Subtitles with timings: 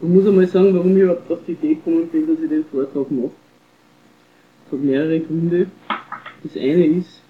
[0.00, 2.64] Man muss einmal sagen, warum ich überhaupt auf die Idee gekommen bin, dass ich den
[2.66, 3.30] Vortrag mache.
[4.66, 5.66] Es hat mehrere Gründe.
[6.42, 7.22] Das eine ist,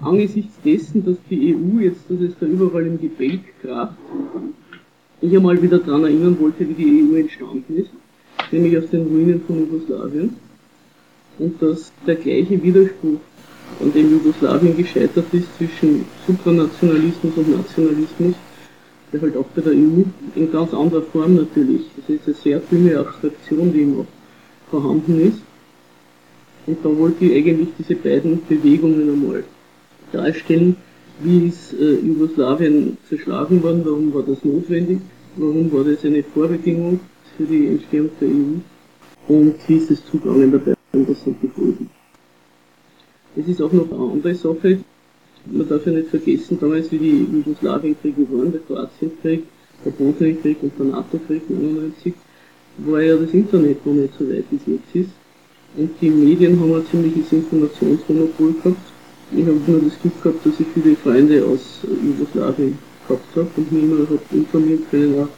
[0.00, 3.96] angesichts dessen, dass die EU jetzt, dass es da überall im Gebälk kracht,
[5.20, 7.90] ich einmal wieder daran erinnern wollte, wie die EU entstanden ist,
[8.52, 10.36] nämlich aus den Ruinen von Jugoslawien,
[11.38, 13.20] und dass der gleiche Widerspruch,
[13.80, 18.34] an dem Jugoslawien gescheitert ist, zwischen Supranationalismus und Nationalismus,
[19.14, 20.02] der halt auch bei der EU
[20.34, 24.06] in ganz anderer Form natürlich, das ist eine sehr dünne Abstraktion, die noch
[24.70, 25.38] vorhanden ist.
[26.66, 29.44] Und da wollte ich eigentlich diese beiden Bewegungen einmal
[30.10, 30.76] darstellen,
[31.22, 34.98] wie ist äh, Jugoslawien zerschlagen worden, warum war das notwendig,
[35.36, 36.98] warum war das eine Vorbedingung
[37.36, 41.48] für die Entstehung der EU und wie ist es zugangen dabei und was sind die
[41.48, 41.88] Folgen.
[43.36, 44.80] Es ist auch noch eine andere Sache,
[45.46, 49.44] man darf ja nicht vergessen, damals wie die Jugoslawienkriege waren, der Kroatienkrieg,
[49.84, 52.14] der Bosnienkrieg und der NATO-Krieg 99,
[52.78, 55.14] war ja das Internet noch nicht so weit wie es jetzt ist.
[55.76, 58.76] Und die Medien haben ein ziemliches Informationsmonopol gehabt.
[59.32, 63.72] Ich habe nur das Glück gehabt, dass ich viele Freunde aus Jugoslawien gehabt habe und
[63.72, 65.28] mich immer habe informieren können, auch,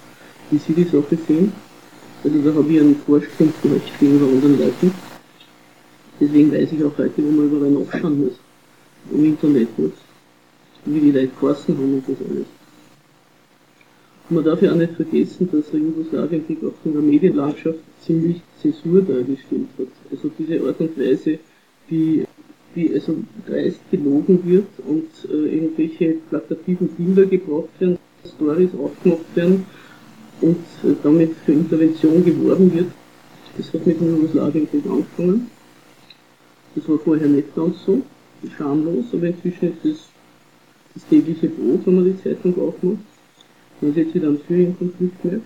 [0.51, 1.53] wie sie die Sache sehen.
[2.23, 4.93] Also da habe ich einen Vorsprung vielleicht gegenüber anderen Leuten.
[6.21, 8.46] Deswegen weiß ich auch heute, wo man überall nachschauen muss.
[9.13, 9.93] Im Internet muss.
[10.85, 12.47] Wie die Leute geheißen haben und das alles.
[14.29, 18.41] Und man darf ja auch nicht vergessen, dass der Jugoslawienkrieg auch von der Medienlandschaft ziemlich
[18.61, 19.89] Zensur dargestellt hat.
[20.11, 21.39] Also diese Art und Weise,
[21.89, 22.25] wie,
[22.75, 27.99] wie also dreist gelogen wird und äh, irgendwelche plakativen Bilder gebracht werden,
[28.35, 29.67] Stories aufgemacht werden
[30.41, 32.87] und äh, damit für Intervention geworben wird.
[33.57, 35.51] Das hat mit dem Jugoslawienkrieg angefangen.
[36.75, 38.03] Das war vorher nicht ganz so,
[38.57, 40.09] schamlos, aber inzwischen ist es
[40.95, 42.99] das tägliche Brot, wenn man die Zeitung aufmacht.
[43.81, 45.41] Man sieht sich dann Syrien-Konflikt mehr.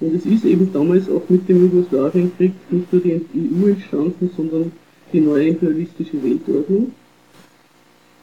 [0.00, 4.72] Und es ist eben damals auch mit dem Jugoslawienkrieg nicht nur die EU entstanden, sondern
[5.12, 6.92] die neue imperialistische Weltordnung.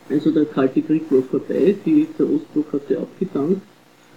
[0.10, 3.62] Also der Kalte Krieg war vorbei, die, der Ostblock hatte abgedankt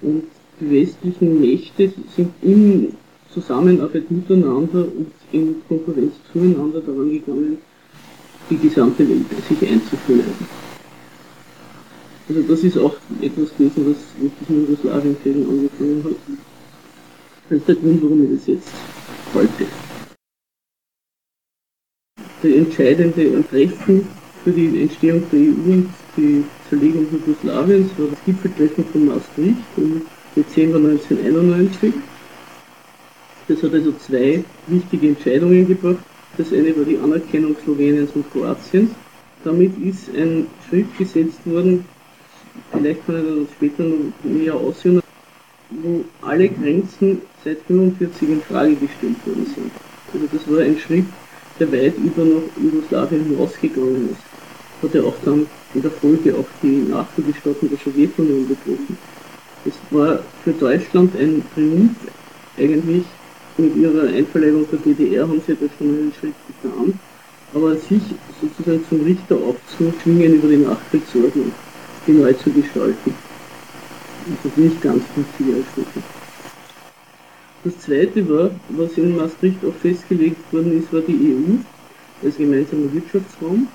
[0.02, 0.24] und
[0.60, 2.92] die westlichen Mächte sind in
[3.32, 7.58] Zusammenarbeit miteinander und in Konkurrenz zueinander daran gegangen,
[8.50, 10.34] die gesamte Welt sich einzuführen.
[12.28, 16.38] Also das ist auch etwas gewesen, was mit diesem Jugoslawienkrieg angefangen hat.
[17.48, 18.72] Das ist der Grund, warum ich das jetzt
[19.34, 19.66] halte.
[22.42, 24.06] Der entscheidende Treffen
[24.44, 30.02] für die Entstehung der EU und die Zerlegung Jugoslawiens war das Gipfeltreffen von Maastricht im
[30.36, 31.94] Dezember 1991.
[33.48, 36.04] Das hat also zwei wichtige Entscheidungen gebracht.
[36.38, 38.90] Das eine war die Anerkennung Sloweniens und Kroatiens.
[39.42, 41.84] Damit ist ein Schritt gesetzt worden,
[42.72, 45.00] vielleicht kann ich dann später noch näher aussehen,
[45.70, 49.72] wo alle Grenzen seit 1945 in Frage gestellt worden sind.
[50.12, 51.06] Also das war ein Schritt,
[51.58, 54.22] der weit über nach Jugoslawien hinausgegangen ist.
[54.82, 58.96] Hat ja auch dann in der Folge auch die Nachfolgestaaten der Sowjetunion betroffen.
[59.64, 61.96] Das war für Deutschland ein Triumph
[62.56, 63.04] eigentlich
[63.58, 66.98] mit ihrer Einverleibung der DDR haben sie da schon einen Schritt getan,
[67.54, 68.02] aber sich
[68.40, 71.52] sozusagen zum Richter aufzuschwingen über die Nachkriegsordnung,
[72.06, 73.14] die neu zu gestalten.
[74.26, 76.06] Das ist nicht ganz 50 Jahre später.
[77.64, 82.92] Das zweite war, was in Maastricht auch festgelegt worden ist, war die EU als gemeinsamer
[82.92, 83.66] Wirtschaftsraum.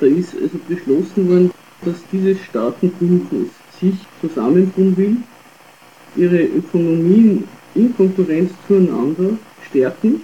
[0.00, 1.50] Da ist also beschlossen worden,
[1.84, 3.48] dass dieses Staatenbündnis
[3.78, 5.16] sich zusammentun will,
[6.16, 7.44] ihre Ökonomien
[7.74, 9.38] in Konkurrenz zueinander
[9.68, 10.22] stärken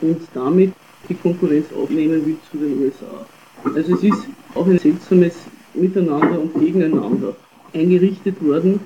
[0.00, 0.72] und damit
[1.08, 3.26] die Konkurrenz aufnehmen will zu den USA.
[3.64, 5.34] Also es ist auch ein seltsames
[5.74, 7.34] Miteinander und Gegeneinander
[7.72, 8.80] eingerichtet worden.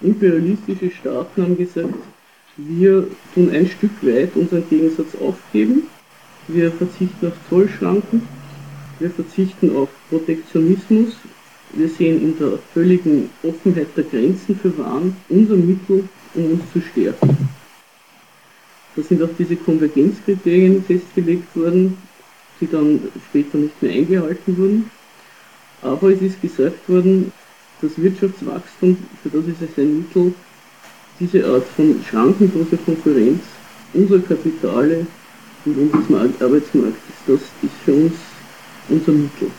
[0.00, 1.94] Imperialistische Staaten haben gesagt,
[2.56, 5.84] wir tun ein Stück weit unseren Gegensatz aufgeben,
[6.48, 8.26] wir verzichten auf Zollschranken,
[8.98, 11.14] wir verzichten auf Protektionismus,
[11.74, 16.80] wir sehen in der völligen Offenheit der Grenzen für Waren unser Mittel, um uns zu
[16.80, 17.48] stärken.
[18.96, 21.98] Da sind auch diese Konvergenzkriterien festgelegt worden,
[22.60, 24.90] die dann später nicht mehr eingehalten wurden.
[25.82, 27.32] Aber es ist gesagt worden,
[27.80, 30.34] das Wirtschaftswachstum, für das ist es ein Mittel,
[31.20, 33.40] diese Art von schrankenloser Konkurrenz
[33.94, 35.06] unserer Kapitale
[35.64, 38.14] und unseres Arbeitsmarktes, das ist für uns
[38.88, 39.50] unser Mittel.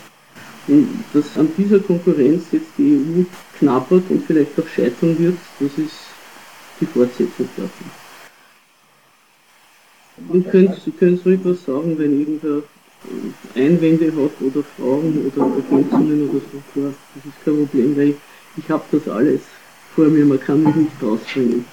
[0.68, 3.22] Und dass an dieser Konkurrenz jetzt die EU
[3.58, 6.09] knabbert und vielleicht auch scheitern wird, das ist
[6.80, 7.90] die Fortsetzung davon.
[10.28, 12.62] Und könnt, Sie können ruhig was sagen, wenn irgendwer
[13.54, 16.62] Einwände hat oder Fragen oder Ergänzungen oder so.
[16.72, 18.16] Klar, das ist kein Problem, weil ich,
[18.58, 19.40] ich habe das alles
[19.94, 21.64] vor mir, man kann mich nicht rausbringen.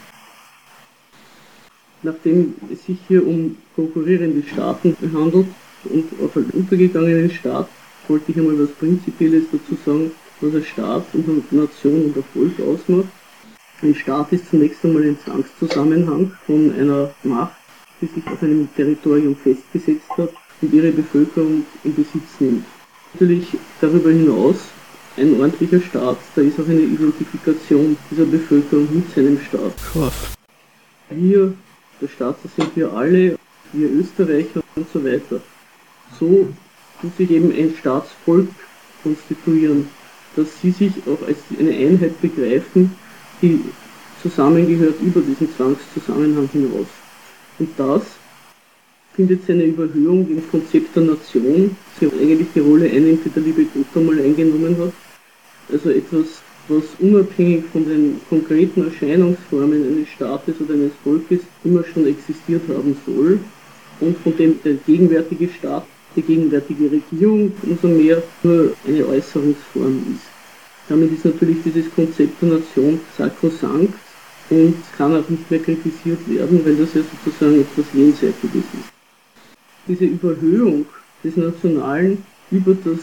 [2.04, 5.48] nachdem es sich hier um konkurrierende Staaten handelt
[5.86, 7.68] und auf einen untergegangenen Staat,
[8.07, 10.12] wollte ich einmal was Prinzipielles dazu sagen,
[10.42, 13.09] was ein Staat und eine Nation und ein Volk ausmacht.
[13.83, 17.56] Ein Staat ist zunächst einmal ein Zwangszusammenhang von einer Macht,
[18.01, 20.31] die sich auf einem Territorium festgesetzt hat
[20.62, 22.65] und ihre Bevölkerung in Besitz nimmt.
[23.13, 24.56] Natürlich darüber hinaus
[25.15, 29.74] ein ordentlicher Staat, da ist auch eine Identifikation dieser Bevölkerung mit seinem Staat.
[31.12, 31.53] Wir,
[32.01, 33.38] der Staat, das sind wir alle,
[33.73, 35.39] wir Österreicher und so weiter.
[36.19, 36.47] So
[37.00, 38.50] tut sich eben ein Staatsvolk
[39.03, 39.88] konstituieren,
[40.35, 42.95] dass sie sich auch als eine Einheit begreifen,
[43.41, 43.61] die
[44.21, 46.87] zusammengehört über diesen Zwangszusammenhang hinaus.
[47.59, 48.03] Und das
[49.15, 53.65] findet seine Überhöhung im Konzept der Nation, sie eigentlich die Rolle einnimmt, die der liebe
[53.65, 54.93] Gott einmal eingenommen hat.
[55.71, 62.07] Also etwas, was unabhängig von den konkreten Erscheinungsformen eines Staates oder eines Volkes immer schon
[62.07, 63.39] existiert haben soll
[63.99, 65.85] und von dem der gegenwärtige Staat,
[66.15, 70.26] die gegenwärtige Regierung umso mehr nur eine Äußerungsform ist.
[70.89, 73.93] Damit ist natürlich dieses Konzept der Nation sakrosankt
[74.49, 78.89] und kann auch nicht mehr kritisiert werden, weil das ja sozusagen etwas Jenseitiges ist.
[79.87, 80.85] Diese Überhöhung
[81.23, 82.99] des Nationalen über das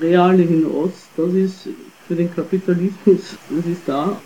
[0.00, 1.68] Reale hinaus, das ist
[2.06, 4.20] für den Kapitalismus, das ist da,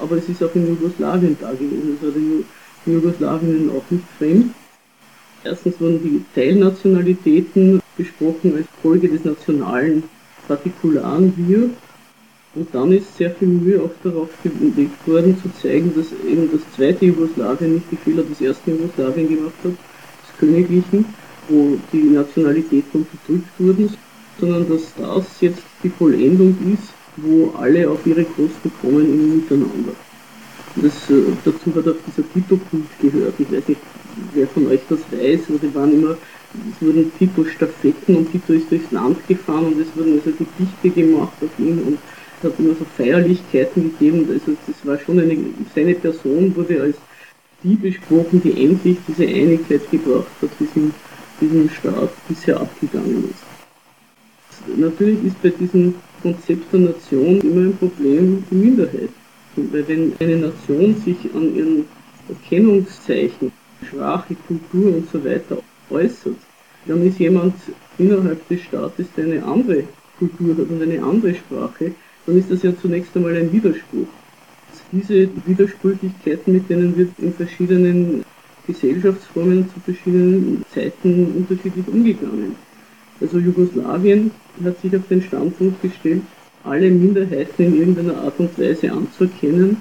[0.00, 1.96] aber es ist auch in Jugoslawien da gewesen.
[1.96, 2.44] Es war in
[2.92, 4.54] Jugoslawien auch nicht fremd.
[5.44, 10.02] Erstens wurden die Teilnationalitäten besprochen als Folge des nationalen
[10.46, 11.70] Partikularen Wir
[12.54, 16.60] und dann ist sehr viel Mühe auch darauf gelegt worden, zu zeigen, dass eben das
[16.74, 21.04] zweite Jugoslawien nicht die Fehler des ersten Jugoslawien gemacht hat, des Königlichen,
[21.48, 23.94] wo die Nationalitäten unterdrückt wurden,
[24.40, 29.92] sondern dass das jetzt die Vollendung ist, wo alle auf ihre Kosten kommen im Miteinander.
[30.76, 33.34] Das, äh, dazu hat auch dieser Tito-Kult gehört.
[33.38, 33.80] Ich weiß nicht,
[34.34, 36.16] wer von euch das weiß, aber die waren immer,
[36.52, 41.32] es wurden Tito-Staffetten und Tito ist durchs Land gefahren und es wurden also Gedichte gemacht
[41.40, 41.98] auf ihn und
[42.42, 44.28] hat immer so Feierlichkeiten gegeben.
[44.32, 45.36] Also das war schon eine,
[45.74, 46.96] seine Person wurde als
[47.62, 50.94] die besprochen, die endlich diese Einigkeit gebracht hat, die diesem,
[51.40, 54.78] diesem Staat bisher abgegangen ist.
[54.78, 59.10] Natürlich ist bei diesem Konzept der Nation immer ein Problem die Minderheit.
[59.56, 61.84] Weil wenn eine Nation sich an ihren
[62.28, 63.52] Erkennungszeichen,
[63.86, 65.58] Sprache, Kultur und so weiter
[65.90, 66.36] äußert,
[66.86, 67.54] dann ist jemand
[67.98, 69.84] innerhalb des Staates, der eine andere
[70.18, 71.92] Kultur hat und eine andere Sprache,
[72.30, 74.06] dann ist das ja zunächst einmal ein Widerspruch.
[74.92, 78.24] Diese Widersprüchlichkeiten, mit denen wird in verschiedenen
[78.66, 82.54] Gesellschaftsformen zu verschiedenen Zeiten unterschiedlich umgegangen.
[83.20, 84.30] Also Jugoslawien
[84.64, 86.22] hat sich auf den Standpunkt gestellt,
[86.64, 89.76] alle Minderheiten in irgendeiner Art und Weise anzuerkennen.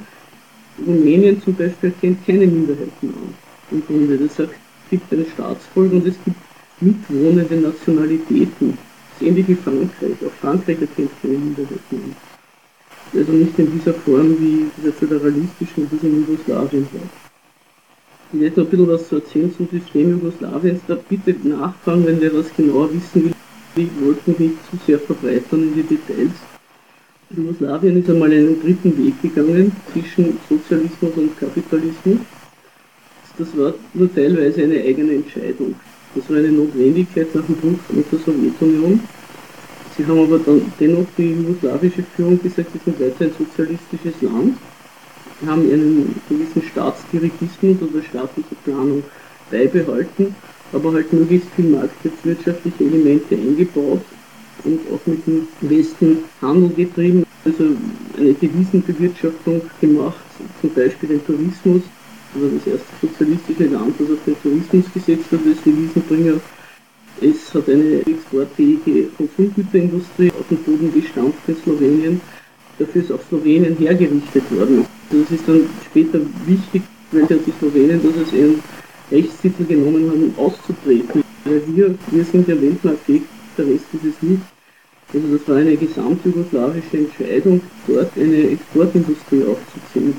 [0.85, 3.33] Rumänien zum Beispiel kennt keine Minderheiten an.
[3.71, 4.55] Im Grunde, das sagt,
[4.85, 6.37] es gibt ein Staatsvolk und es gibt
[6.81, 8.77] mitwohnende Nationalitäten.
[9.11, 10.17] Das ist ähnlich wie Frankreich.
[10.25, 12.28] Auch Frankreich erkennt keine Minderheiten an
[13.15, 17.09] also nicht in dieser Form wie dieser föderalistischen, wie das in Jugoslawien war.
[18.31, 20.81] Ich werde noch ein bisschen was zu erzählen zum System Jugoslawiens.
[20.87, 23.33] Da bitte nachfragen, wenn wer was genauer wissen will.
[23.75, 26.33] Ich wollte mich nicht zu sehr verbreitern in die Details.
[27.35, 32.19] Jugoslawien ist einmal einen dritten Weg gegangen zwischen Sozialismus und Kapitalismus.
[33.37, 35.75] Das war nur teilweise eine eigene Entscheidung.
[36.13, 38.99] Das war eine Notwendigkeit nach dem Bruch mit der Sowjetunion.
[39.99, 44.55] Sie haben aber dann dennoch die jugoslawische Führung gesagt, wir sind weiter ein sozialistisches Land,
[45.45, 49.03] haben einen gewissen Staatsdirigismus oder staatliche Planung
[49.51, 50.37] beibehalten,
[50.71, 54.05] aber halt möglichst viel marktwirtschaftliche Elemente eingebaut
[54.63, 57.65] und auch mit dem Westen Handel getrieben, also
[58.17, 60.23] eine Devisenbewirtschaftung gemacht,
[60.61, 61.83] zum Beispiel den Tourismus,
[62.33, 66.39] also das erste sozialistische Land, das auf den Tourismus gesetzt hat als Devisenbringer
[67.21, 72.21] es hat eine exportfähige Konsumgüterindustrie auf den Boden gestampft in Slowenien.
[72.77, 74.85] Dafür ist auch Slowenien hergerichtet worden.
[75.09, 78.61] Das ist dann später wichtig, weil die Slowenen das als ihren
[79.11, 81.23] Rechtstitel genommen haben, auszutreten.
[81.45, 83.23] Weil wir, wir sind ja weltmarktfähig,
[83.57, 84.41] der Rest ist es nicht.
[85.13, 90.13] Also das war eine gesamtjugoslawische Entscheidung, dort eine Exportindustrie aufzuziehen.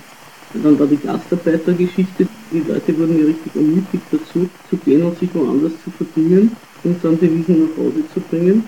[0.52, 5.16] Und dann war die Gastarbeitergeschichte, die Leute wurden ja richtig ermutigt dazu, zu gehen und
[5.21, 8.65] sich woanders zu verdienen und dann Devisen nach Hause zu bringen.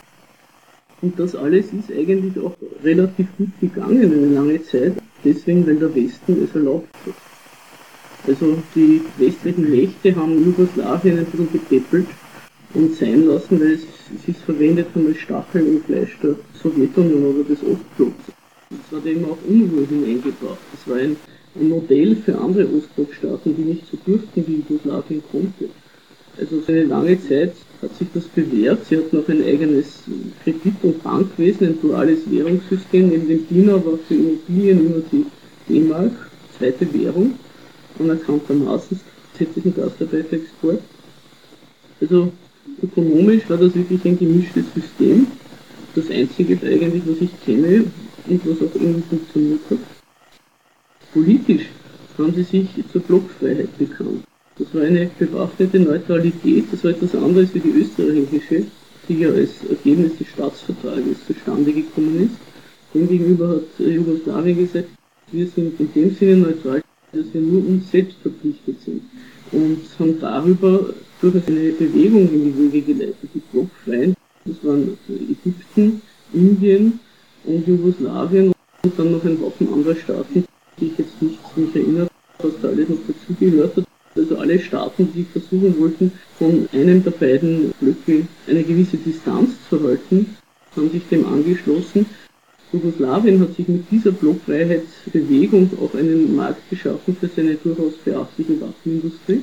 [1.00, 2.54] Und das alles ist eigentlich auch
[2.84, 7.14] relativ gut gegangen eine lange Zeit, deswegen weil der Westen es erlaubt hat.
[8.28, 12.06] Also die westlichen Mächte haben Jugoslawien ein bisschen gepäppelt
[12.74, 13.82] und sein lassen, weil es,
[14.16, 18.30] es ist verwendet haben als Stachel im Fleisch der Sowjetunion oder des Ostblocks.
[18.70, 20.60] Das hat eben auch Unruhe hineingebracht.
[20.72, 21.16] Das war ein
[21.58, 25.68] ein Modell für andere Ostblockstaaten, die nicht so durften, wie Jugoslawien konnte.
[26.38, 28.86] Also für eine lange Zeit hat sich das bewährt.
[28.86, 30.04] Sie hat noch ein eigenes
[30.44, 33.08] Kredit- und Bankwesen, ein duales Währungssystem.
[33.08, 35.26] Neben dem Dinar war für Immobilien immer die
[35.68, 36.12] D-Mark,
[36.56, 37.34] zweite Währung,
[37.98, 39.00] anerkanntermaßen
[39.32, 40.80] gesetzlichen Gastarbeiterexport.
[42.00, 42.32] Also
[42.82, 45.26] ökonomisch war das wirklich ein gemischtes System.
[45.94, 47.84] Das einzige eigentlich, was ich kenne
[48.26, 49.78] und was auch irgendwie funktioniert hat.
[51.12, 51.66] Politisch
[52.16, 54.24] haben sie sich zur Blockfreiheit bekannt.
[54.58, 58.66] Das war eine bewaffnete Neutralität, das war etwas anderes wie die österreichische,
[59.08, 62.36] die ja als Ergebnis des Staatsvertrages zustande gekommen ist.
[62.94, 64.88] Demgegenüber hat Jugoslawien gesagt,
[65.30, 66.82] wir sind in dem Sinne neutral,
[67.12, 69.02] dass wir nur uns selbst verpflichtet sind.
[69.52, 73.30] Und haben darüber durchaus eine Bewegung in die Wege geleitet.
[73.34, 77.00] Die Blockfreien, das waren Ägypten, Indien
[77.44, 80.44] und Jugoslawien und dann noch ein Haufen anderer Staaten,
[80.78, 83.84] die ich jetzt nicht mich erinnere, was da alles noch dazugehört hat.
[84.14, 89.82] Also alle Staaten, die versuchen wollten, von einem der beiden Blöcke eine gewisse Distanz zu
[89.82, 90.36] halten,
[90.76, 92.06] haben sich dem angeschlossen.
[92.72, 99.42] Jugoslawien hat sich mit dieser Blockfreiheitsbewegung auch einen Markt geschaffen für seine durchaus beachtliche Waffenindustrie.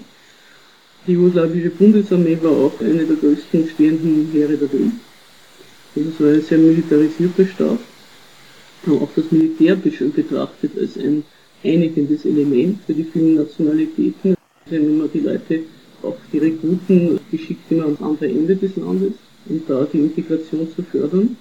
[1.08, 4.92] Die jugoslawische Bundesarmee war auch eine der größten stehenden Heere der Welt.
[5.96, 7.80] Also es war ein sehr militarisierter Staat.
[8.88, 11.24] Auch das Militär betrachtet als ein
[11.64, 14.39] einigendes Element für die vielen Nationalitäten
[14.70, 15.62] wenn man die Leute,
[16.04, 19.14] auch die Rekruten, geschickt immer ans andere Ende des Landes,
[19.48, 21.36] um da die Integration zu fördern.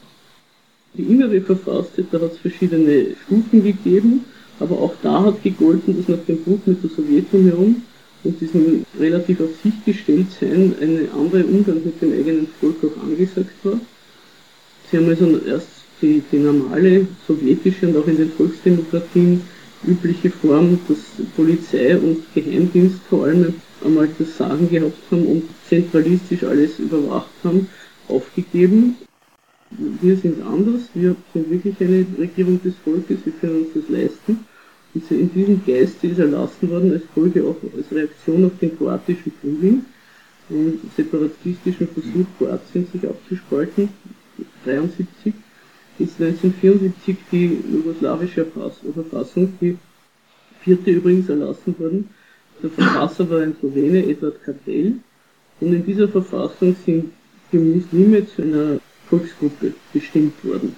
[0.94, 4.24] Die innere Verfasstheit, da hat es verschiedene Stufen gegeben,
[4.58, 7.82] aber auch da hat gegolten, dass nach dem Bruch mit der Sowjetunion
[8.24, 13.02] und diesem relativ auf sich gestellt sein, ein anderer Umgang mit dem eigenen Volk auch
[13.02, 13.78] angesagt war.
[14.90, 15.68] Sie haben also erst
[16.00, 19.42] die, die normale sowjetische und auch in den Volksdemokratien
[19.86, 20.98] übliche Form, dass
[21.36, 23.54] Polizei und Geheimdienst vor allem
[23.84, 27.68] einmal das Sagen gehabt haben und zentralistisch alles überwacht haben,
[28.08, 28.96] aufgegeben.
[29.70, 34.44] Wir sind anders, wir sind wirklich eine Regierung des Volkes, wir können uns das leisten.
[34.94, 39.32] Und in diesem Geiste ist erlassen worden, als Folge auch als Reaktion auf den kroatischen
[39.40, 39.84] Frühling,
[40.48, 43.90] den separatistischen Versuch Kroatien sich abzuspalten,
[44.64, 45.34] 73,
[45.98, 49.76] ist 1974 die jugoslawische Verfassung, die
[50.60, 52.08] vierte übrigens erlassen worden.
[52.62, 54.94] Der Verfasser war ein Slowene, Edward Kartell.
[55.60, 57.12] Und in dieser Verfassung sind
[57.52, 60.76] die Muslime zu einer Volksgruppe bestimmt worden.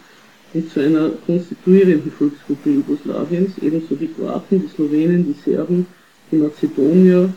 [0.53, 5.87] Und zu einer konstituierenden Volksgruppe Jugoslawiens, ebenso die Kroaten, die Slowenen, die Serben,
[6.31, 7.33] die Mazedonier,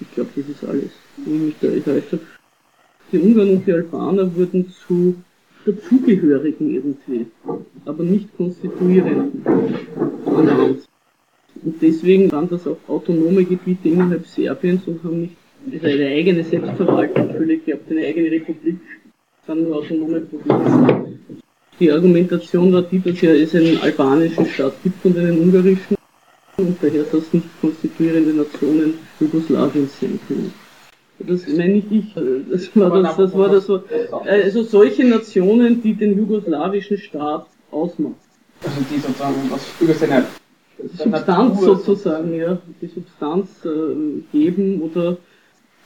[0.00, 2.22] ich glaube, das ist alles, wenn ich mich da enttäuscht habe.
[3.12, 5.14] Die Ungarn und die Albaner wurden zu
[5.64, 7.26] dazugehörigen irgendwie,
[7.84, 9.42] aber nicht konstituierenden
[10.26, 10.88] ernannt.
[11.62, 15.30] Und deswegen waren das auch autonome Gebiete innerhalb Serbiens und haben
[15.66, 18.76] nicht eine eigene Selbstverwaltung völlig gehabt, eine eigene Republik,
[19.46, 21.18] sondern nur autonome Provinzen.
[21.80, 25.96] Die Argumentation war die, dass ja es einen albanischen Staat gibt und einen ungarischen
[26.56, 30.52] und daher das nicht konstituierende Nationen Jugoslawiens sein können.
[31.18, 32.16] Das meine ich nicht.
[32.50, 33.82] Das war das, das war das so.
[34.26, 38.16] Also solche Nationen, die den jugoslawischen Staat ausmachen.
[38.62, 40.26] Also die sozusagen was über seine
[40.96, 45.16] Substanz sozusagen, ja, die Substanz äh, geben oder.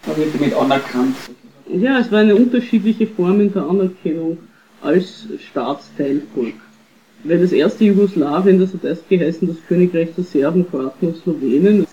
[0.06, 1.16] Damit damit anerkannt.
[1.68, 4.38] Ja, es war eine unterschiedliche Form der Anerkennung
[4.80, 6.54] als Staatsteilvolk.
[7.24, 11.86] Weil das erste Jugoslawien, das hat erst geheißen, das Königreich der Serben, Kroaten und Slowenen.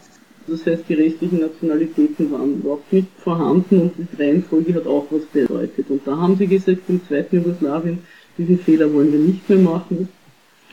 [0.48, 5.26] Das heißt, die restlichen Nationalitäten waren überhaupt nicht vorhanden und die Reihenfolge hat auch was
[5.26, 5.90] bedeutet.
[5.90, 8.00] Und da haben sie gesagt, im zweiten Jugoslawien,
[8.38, 10.08] diesen Fehler wollen wir nicht mehr machen.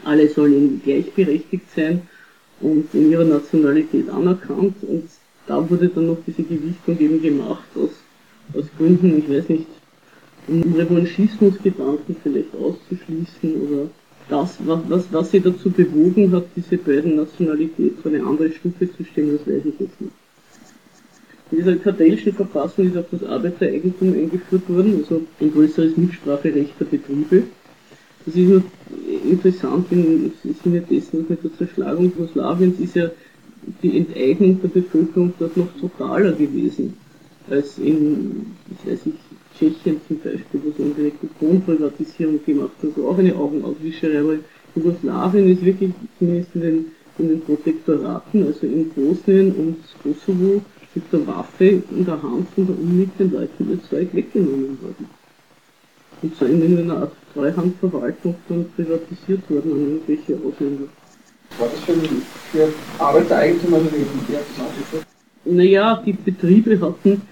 [0.05, 2.02] Alle sollen gleichberechtigt sein
[2.61, 4.76] und in ihrer Nationalität anerkannt.
[4.83, 5.09] Und
[5.47, 7.91] da wurde dann noch diese Gewichtung eben gemacht aus,
[8.55, 9.67] aus Gründen, ich weiß nicht,
[10.49, 13.91] um Revanchismusgedanken vielleicht auszuschließen oder
[14.33, 18.91] das, was, was, was sie dazu bewogen hat, diese beiden Nationalitäten auf eine andere Stufe
[18.91, 20.12] zu stellen, das weiß ich jetzt nicht.
[21.51, 26.87] In dieser kartellischen Verfassung ist auch das Arbeitereigentum eingeführt worden, also ein größeres Mitspracherecht der
[26.87, 27.43] Betriebe.
[28.25, 28.62] Das ist nur
[29.31, 33.11] interessant im Sinne dessen, dass mit der Zerschlagung Jugoslawiens ist ja
[33.83, 36.95] die Enteignung der Bevölkerung dort noch totaler gewesen
[37.51, 39.19] als in, ich weiß nicht,
[39.62, 44.37] Tschechien zum Beispiel, wo so eine Kuponprivatisierung gemacht hat, also auch eine Augenauswischerei, aber
[44.75, 46.85] Jugoslawien ist wirklich, zumindest in den,
[47.19, 50.62] in den Protektoraten, also in Bosnien und Kosovo,
[50.95, 55.07] mit der Waffe in der Hand von der umliegenden Leuten ihr Zeug weggenommen worden.
[56.23, 60.85] Und so in einer Art Treuhandverwaltung dann privatisiert worden an irgendwelche Ausländer.
[61.59, 61.95] War das für,
[62.52, 65.07] für Arbeitereigentum, also das ausgeführt?
[65.45, 67.23] Naja, die Betriebe hatten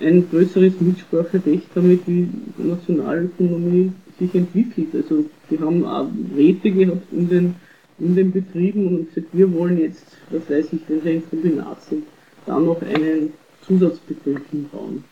[0.00, 2.28] ein größeres Mitspracherecht damit, wie
[2.58, 4.88] die Nationalökonomie sich entwickelt.
[4.94, 7.54] Also die haben auch Räte gehabt in den,
[7.98, 11.82] in den Betrieben und gesagt, wir wollen jetzt, was weiß ich, wenn wir ein Kombinat
[11.82, 12.04] sind,
[12.46, 13.32] da noch einen
[13.66, 15.04] Zusatzbetrieb hinbauen.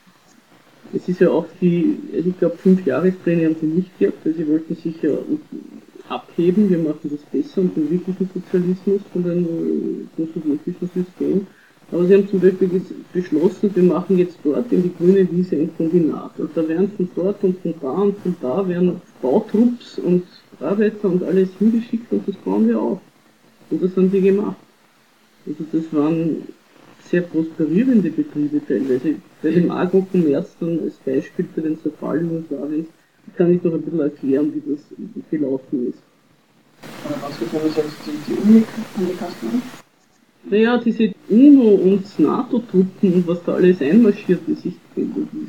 [0.94, 4.34] Es ist ja auch die, also ich glaube, fünf Jahrespläne haben sie nicht gehabt, weil
[4.34, 5.10] sie wollten sich ja
[6.08, 11.46] abheben, wir machen das besser und den wirklichen Sozialismus von dem, vom sowjetischen System.
[11.90, 12.82] Aber sie haben zum Beispiel
[13.14, 16.38] beschlossen, wir machen jetzt dort in die grüne Wiese ein Kombinat.
[16.38, 20.24] Und da werden von dort und von da und von da werden Bautrupps und
[20.60, 23.00] Arbeiter und alles hingeschickt und das bauen wir auf.
[23.70, 24.56] Und das haben sie gemacht.
[25.46, 26.42] Also das waren
[27.08, 29.14] sehr prosperierende Betriebe teilweise.
[29.42, 32.88] Bei dem Agro-Commerz dann als Beispiel für den Zerfall Jugoslawiens
[33.36, 34.80] kann ich noch ein bisschen erklären, wie das
[35.30, 36.02] gelaufen ist.
[37.06, 38.64] Oder was du sagst, die, die Uni
[38.96, 39.36] angepasst
[40.44, 44.76] Naja, diese UNO und NATO-Truppen und was da alles einmarschiert ist, ist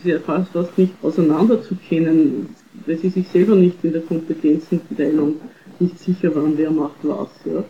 [0.04, 2.48] ja fast, fast nicht auseinanderzukennen,
[2.86, 5.36] weil sie sich selber nicht in der Kompetenzenteilung
[5.80, 7.30] nicht sicher waren, wer macht was.
[7.46, 7.64] Ja.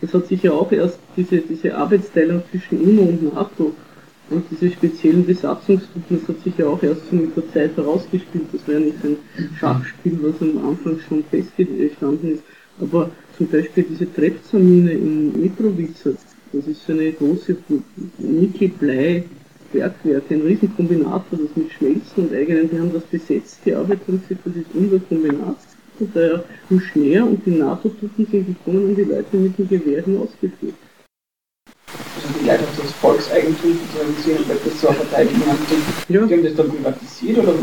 [0.00, 3.72] Das hat sich ja auch erst, diese, diese Arbeitsteilung zwischen UNO und NATO
[4.30, 8.46] und diese speziellen Besatzungstruppen, das hat sich ja auch erst so mit der Zeit herausgespielt.
[8.52, 9.16] Das war ja nicht ein
[9.58, 12.42] Schachspiel, was am Anfang schon festgestanden ist.
[12.80, 16.10] Aber zum Beispiel diese Trepzamine in Mitrovica,
[16.52, 17.56] das ist so eine große
[18.18, 24.28] Nickel-Blei-Bergwerk, ein Riesenkombinat, das mit Schmelzen und eigenen, die haben das besetzt, die Arbeit und
[24.28, 25.56] gesagt, das ist unser Kombinat
[25.98, 30.74] und der Buschner und die NATO-Truppen sind gekommen und die Leute mit den Gewehren ausgeführt.
[31.88, 35.58] Also die Leute haben das Volkseigentum sozusagen weil das so eine Verteidigung haben.
[36.08, 36.26] Ja.
[36.26, 37.56] Die haben das dann privatisiert oder was?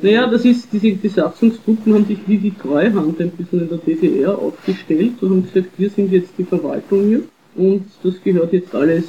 [0.00, 4.36] Naja, das ist, diese Besatzungstruppen haben sich wie die Treuhand ein bisschen in der DDR
[4.36, 7.22] aufgestellt und haben gesagt, wir sind jetzt die Verwaltung hier
[7.54, 9.04] und das gehört jetzt alles,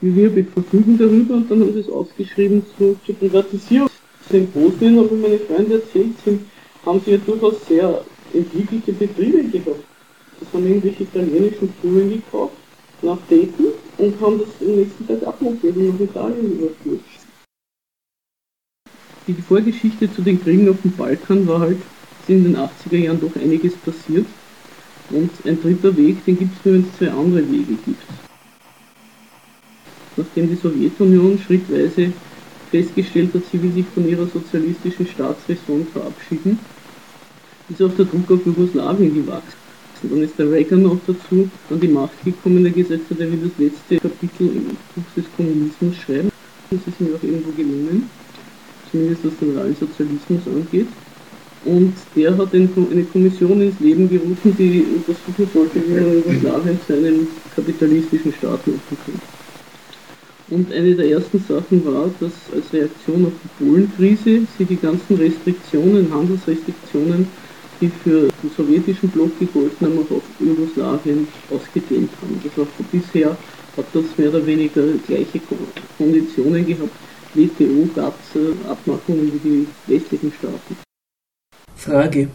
[0.00, 3.88] wie wir verfügen darüber und dann haben sie es ausgeschrieben zu, zur Privatisierung.
[4.30, 6.42] In Bosnien, habe meine Freunde erzählt, sind
[6.84, 9.84] haben sie ja durchaus sehr entwickelte Betriebe gehabt.
[10.38, 12.54] Das haben irgendwelche italienischen Schulen gekauft,
[13.02, 17.00] nach Dayton, und haben das im nächsten Tag abmontiert und nach Italien überführt.
[19.26, 23.20] Die Vorgeschichte zu den Kriegen auf dem Balkan war halt, dass in den 80er Jahren
[23.20, 24.26] doch einiges passiert.
[25.10, 28.02] Und ein dritter Weg, den gibt es nur, wenn es zwei andere Wege gibt.
[30.16, 32.12] Nachdem die Sowjetunion schrittweise
[32.70, 36.58] festgestellt hat, sie will sich von ihrer sozialistischen Staatsräson verabschieden,
[37.68, 39.58] ist auch der Druck auf Jugoslawien gewachsen.
[40.02, 43.40] Dann ist der Reagan noch dazu an die Macht gekommen, der gesagt hat, er will
[43.42, 46.30] das letzte Kapitel im Buch des Kommunismus schreiben.
[46.70, 48.08] Das ist mir auch irgendwo gelungen,
[48.90, 50.86] zumindest was den realen Sozialismus angeht.
[51.64, 52.68] Und der hat eine
[53.12, 58.96] Kommission ins Leben gerufen, die untersuchen sollte, wie man Jugoslawien zu einem kapitalistischen Staat machen
[59.04, 59.20] kann.
[60.50, 65.16] Und eine der ersten Sachen war, dass als Reaktion auf die Polenkrise sie die ganzen
[65.16, 67.26] Restriktionen, Handelsrestriktionen,
[67.80, 72.40] die für den sowjetischen Block gegolten haben, auch auf Jugoslawien ausgedehnt haben.
[72.42, 73.36] Das war bisher
[73.76, 75.40] hat das mehr oder weniger gleiche
[75.98, 76.90] Konditionen gehabt.
[77.34, 80.89] WTO gab es Abmachungen wie die westlichen Staaten.
[81.80, 82.28] Frage.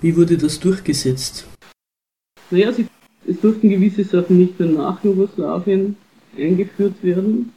[0.00, 1.46] Wie wurde das durchgesetzt?
[2.50, 2.86] Naja, sie,
[3.28, 5.96] es durften gewisse Sachen nicht mehr nach Jugoslawien
[6.36, 7.52] eingeführt werden.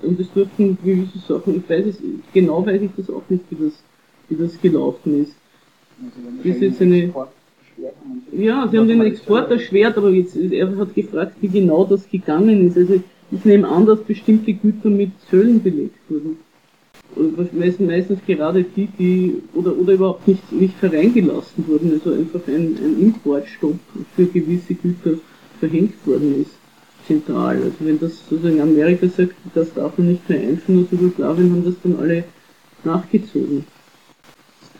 [0.00, 1.96] Und es durften gewisse Sachen, ich weiß es,
[2.32, 3.74] genau weiß ich das auch nicht, wie das,
[4.30, 5.34] wie das gelaufen ist.
[6.02, 7.12] Also ist jetzt eine,
[8.32, 12.66] ja, sie haben den Export erschwert, aber jetzt, er hat gefragt, wie genau das gegangen
[12.66, 12.78] ist.
[12.78, 16.38] Also ich nehme an, dass bestimmte Güter mit Zöllen belegt wurden.
[17.52, 22.76] Meistens, meistens gerade die, die oder, oder überhaupt nicht, nicht hereingelassen wurden, also einfach ein,
[22.76, 23.78] ein Importstopp
[24.14, 25.14] für gewisse Güter
[25.58, 26.52] verhängt worden ist
[27.06, 27.56] zentral.
[27.56, 31.64] Also wenn das sozusagen Amerika sagt, das darf man nicht mehr einführen aus Jugoslawien, haben
[31.64, 32.24] das dann alle
[32.84, 33.64] nachgezogen.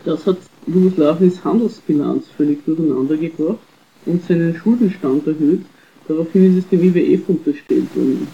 [0.04, 3.58] Das hat Jugoslawiens Handelsbilanz völlig durcheinander gebracht
[4.06, 5.62] und seinen Schuldenstand erhöht.
[6.08, 8.28] Daraufhin ist es dem IWF unterstellt worden.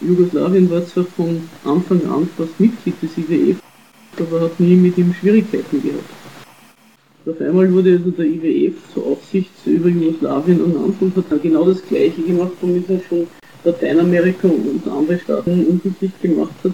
[0.00, 3.56] Jugoslawien war zwar von Anfang an fast Mitglied des IWF,
[4.18, 6.10] aber hat nie mit ihm Schwierigkeiten gehabt.
[7.26, 11.66] Auf einmal wurde also der IWF zur Aufsicht über Jugoslawien ernannt und hat dann genau
[11.66, 13.26] das Gleiche gemacht, womit er schon
[13.62, 16.72] Lateinamerika und andere Staaten unglücklich gemacht hat.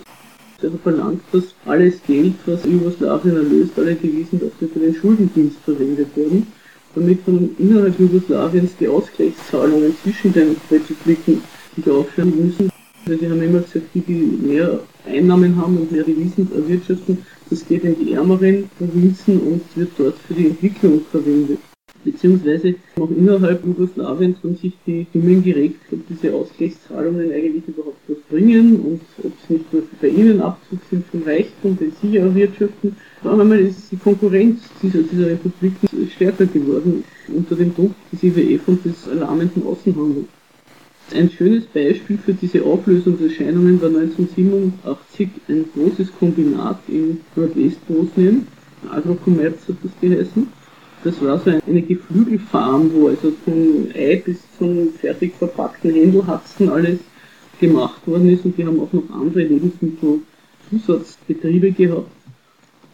[0.63, 6.17] Also verlangt, dass alles Geld, was Jugoslawien erlöst, alle Devisen dafür für den Schuldendienst verwendet
[6.17, 6.47] werden,
[6.95, 11.43] damit dann innerhalb Jugoslawiens die Ausgleichszahlungen zwischen den Republiken
[11.75, 12.71] sich aufhören müssen.
[13.07, 17.67] Also die haben immer gesagt, die, die mehr Einnahmen haben und mehr Devisen erwirtschaften, das
[17.67, 21.59] geht in die ärmeren Provinzen und wird dort für die Entwicklung verwendet.
[22.07, 28.19] beziehungsweise auch innerhalb Jugoslawiens haben sich die Stimmen geregt, ob diese Ausgleichszahlungen eigentlich überhaupt was
[28.31, 32.97] bringen und ob es nicht nur bei ihnen Abzug sind vom Reichtum, den sie erwirtschaften.
[33.23, 38.69] Vor allem ist die Konkurrenz dieser, dieser Republiken stärker geworden unter dem Druck des IWF
[38.69, 40.27] und des alarmenden Außenhandels.
[41.15, 48.49] Ein schönes Beispiel für diese Auflösungserscheinungen war 1987 ein großes Kombinat in Nordwestbosnien,
[48.91, 50.49] Agrocommerz hat das geheißen,
[51.05, 56.99] das war so eine Geflügelfarm, wo also vom Ei bis zum fertig verpackten Händelhatzen alles
[57.61, 62.11] gemacht worden ist und die haben auch noch andere Lebensmittelzusatzbetriebe gehabt.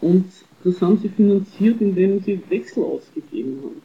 [0.01, 0.25] Und
[0.63, 3.81] das haben sie finanziert, indem sie Wechsel ausgegeben haben.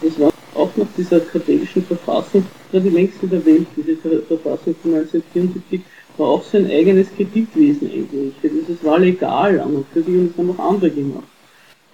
[0.00, 4.94] Das war auch nach dieser kartellischen Verfassung, war die längste der Welt, diese Verfassung von
[4.94, 5.80] 1974,
[6.18, 8.52] war auch sein eigenes Kreditwesen eingerichtet.
[8.60, 11.24] Also es war legal an und für sich und es haben auch andere gemacht.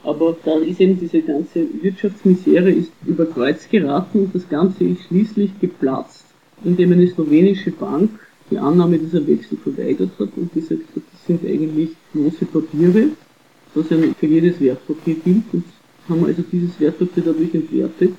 [0.05, 5.03] Aber da ist eben diese ganze Wirtschaftsmisere ist über Kreuz geraten und das Ganze ist
[5.05, 6.25] schließlich geplatzt,
[6.65, 8.11] indem eine slowenische Bank
[8.51, 13.09] die Annahme dieser Wechsel verweigert hat und gesagt hat, das sind eigentlich bloße Papiere,
[13.75, 15.65] was ja für jedes Wertpapier gilt und
[16.09, 18.13] haben also dieses Wertpapier dadurch entwertet.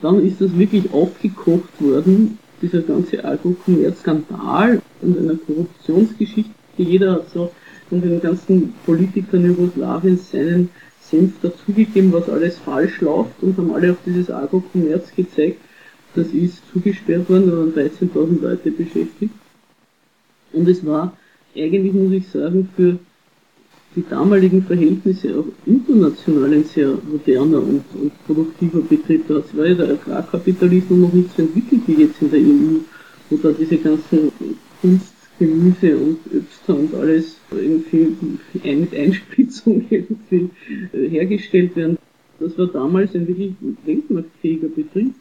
[0.00, 6.52] Dann ist das wirklich aufgekocht worden, dieser ganze Agro-Kommerz-Skandal und einer Korruptionsgeschichte.
[6.78, 7.50] Jeder hat so
[7.88, 13.92] von den ganzen Politikern Jugoslawiens seinen Senf dazugegeben, was alles falsch läuft und haben alle
[13.92, 15.60] auf dieses Agro-Commerz gezeigt.
[16.14, 19.34] Das ist zugesperrt worden, da waren 13.000 Leute beschäftigt.
[20.52, 21.16] Und es war
[21.56, 22.98] eigentlich, muss ich sagen, für
[23.94, 29.28] die damaligen Verhältnisse auch international ein sehr moderner und, und produktiver Betrieb.
[29.28, 32.78] Da war ja der Agrarkapitalismus noch nicht so entwickelt wie jetzt in der EU,
[33.30, 34.32] wo da diese ganzen
[34.80, 38.16] Kunst Gemüse und Öbster und alles irgendwie
[38.52, 40.50] mit Einspritzung irgendwie
[40.92, 41.98] äh, hergestellt werden.
[42.38, 45.14] Das war damals ein wirklich weltmarktfähiger Betrieb,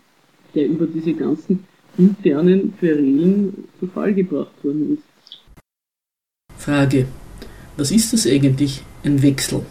[0.54, 1.64] der über diese ganzen
[1.98, 5.42] internen Querelen zu Fall gebracht worden ist.
[6.58, 7.08] Frage.
[7.78, 9.66] Was ist das eigentlich, ein Wechsel?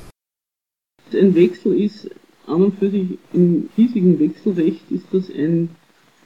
[1.12, 2.08] Ein Wechsel ist
[2.46, 5.70] an und für sich im hiesigen Wechselrecht ist das ein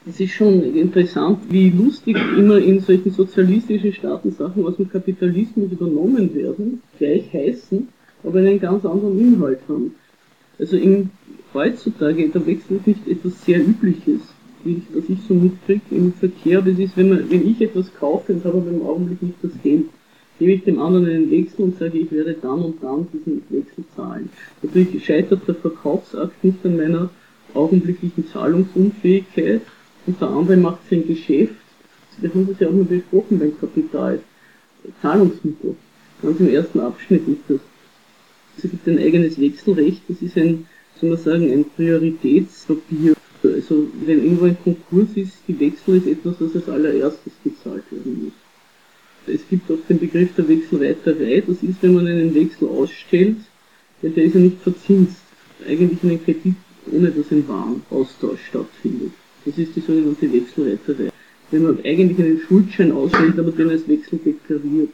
[0.06, 5.72] es ist schon interessant, wie lustig immer in solchen sozialistischen Staaten Sachen aus dem Kapitalismus
[5.72, 7.88] übernommen werden, gleich heißen,
[8.22, 9.94] aber einen ganz anderen Inhalt haben.
[10.58, 11.08] Also in,
[11.54, 14.20] heutzutage, der Wechsel ist nicht etwas sehr Übliches,
[14.66, 16.60] ich, was ich so mitkriege im Verkehr.
[16.60, 19.52] Das ist, wenn, man, wenn ich etwas kaufe und habe aber im Augenblick nicht das
[19.62, 19.86] Geld,
[20.44, 23.82] gebe ich dem anderen einen Wechsel und sage, ich werde dann und dann diesen Wechsel
[23.96, 24.28] zahlen.
[24.62, 27.08] Natürlich scheitert der Verkaufsakt nicht an meiner
[27.54, 29.62] augenblicklichen Zahlungsunfähigkeit,
[30.06, 31.54] unter anderem macht sie ein Geschäft,
[32.20, 34.20] wir haben das ja auch mal besprochen beim Kapital,
[35.00, 35.76] Zahlungsmittel.
[36.20, 37.60] Ganz im ersten Abschnitt ist das.
[38.58, 40.66] Es gibt ein eigenes Wechselrecht, das ist ein,
[41.00, 43.14] soll man sagen, ein Prioritätspapier.
[43.42, 48.24] Also wenn irgendwo ein Konkurs ist, die Wechsel ist etwas, das als allererstes gezahlt werden
[48.26, 48.43] muss.
[49.26, 53.36] Es gibt auch den Begriff der Wechselreiterei, das ist, wenn man einen Wechsel ausstellt,
[54.02, 55.16] denn der ist ja nicht verzinst.
[55.66, 56.54] Eigentlich einen Kredit,
[56.92, 59.12] ohne dass ein Warenaustausch stattfindet.
[59.44, 61.10] Das ist die sogenannte Wechselreiterei.
[61.50, 64.90] Wenn man eigentlich einen Schuldschein ausstellt, aber den als Wechsel deklariert.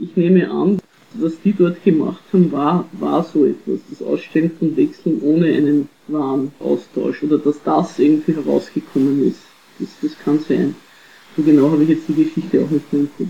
[0.00, 0.78] Ich nehme an,
[1.14, 3.80] was die dort gemacht haben, war, war so etwas.
[3.90, 9.40] Das Ausstellen von Wechseln ohne einen Warenaustausch oder dass das irgendwie herausgekommen ist.
[9.78, 10.74] Das, das kann sein.
[11.36, 13.28] So genau habe ich jetzt die Geschichte auch nicht mehr Kopf.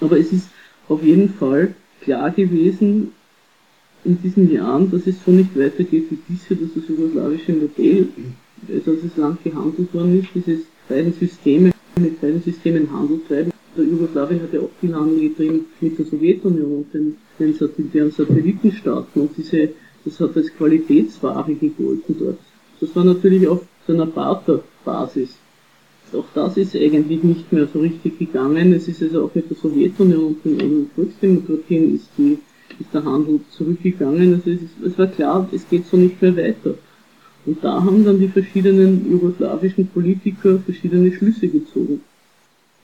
[0.00, 0.48] Aber es ist
[0.88, 3.12] auf jeden Fall klar gewesen,
[4.04, 8.08] in diesen Jahren, dass es so nicht weitergeht wie bisher, dass das jugoslawische Modell,
[8.68, 13.52] also dass es lang gehandelt worden ist, dieses beiden Systeme, mit beiden Systemen Handel treiben.
[13.76, 18.10] Der Jugoslawien hat ja auch viel Handel getrieben mit der Sowjetunion und den, den, deren
[18.10, 19.70] Satellitenstaaten und diese,
[20.04, 22.38] das hat als Qualitätsware gegolten dort.
[22.80, 25.36] Das war natürlich auf so einer Barterbasis.
[26.14, 28.72] Auch das ist eigentlich nicht mehr so richtig gegangen.
[28.72, 32.38] Es ist also auch mit der Sowjetunion und den Volksdemokratien ist die
[32.78, 34.34] ist der Handel zurückgegangen.
[34.34, 36.74] Also es, ist, es war klar, es geht so nicht mehr weiter.
[37.46, 42.00] Und da haben dann die verschiedenen jugoslawischen Politiker verschiedene Schlüsse gezogen.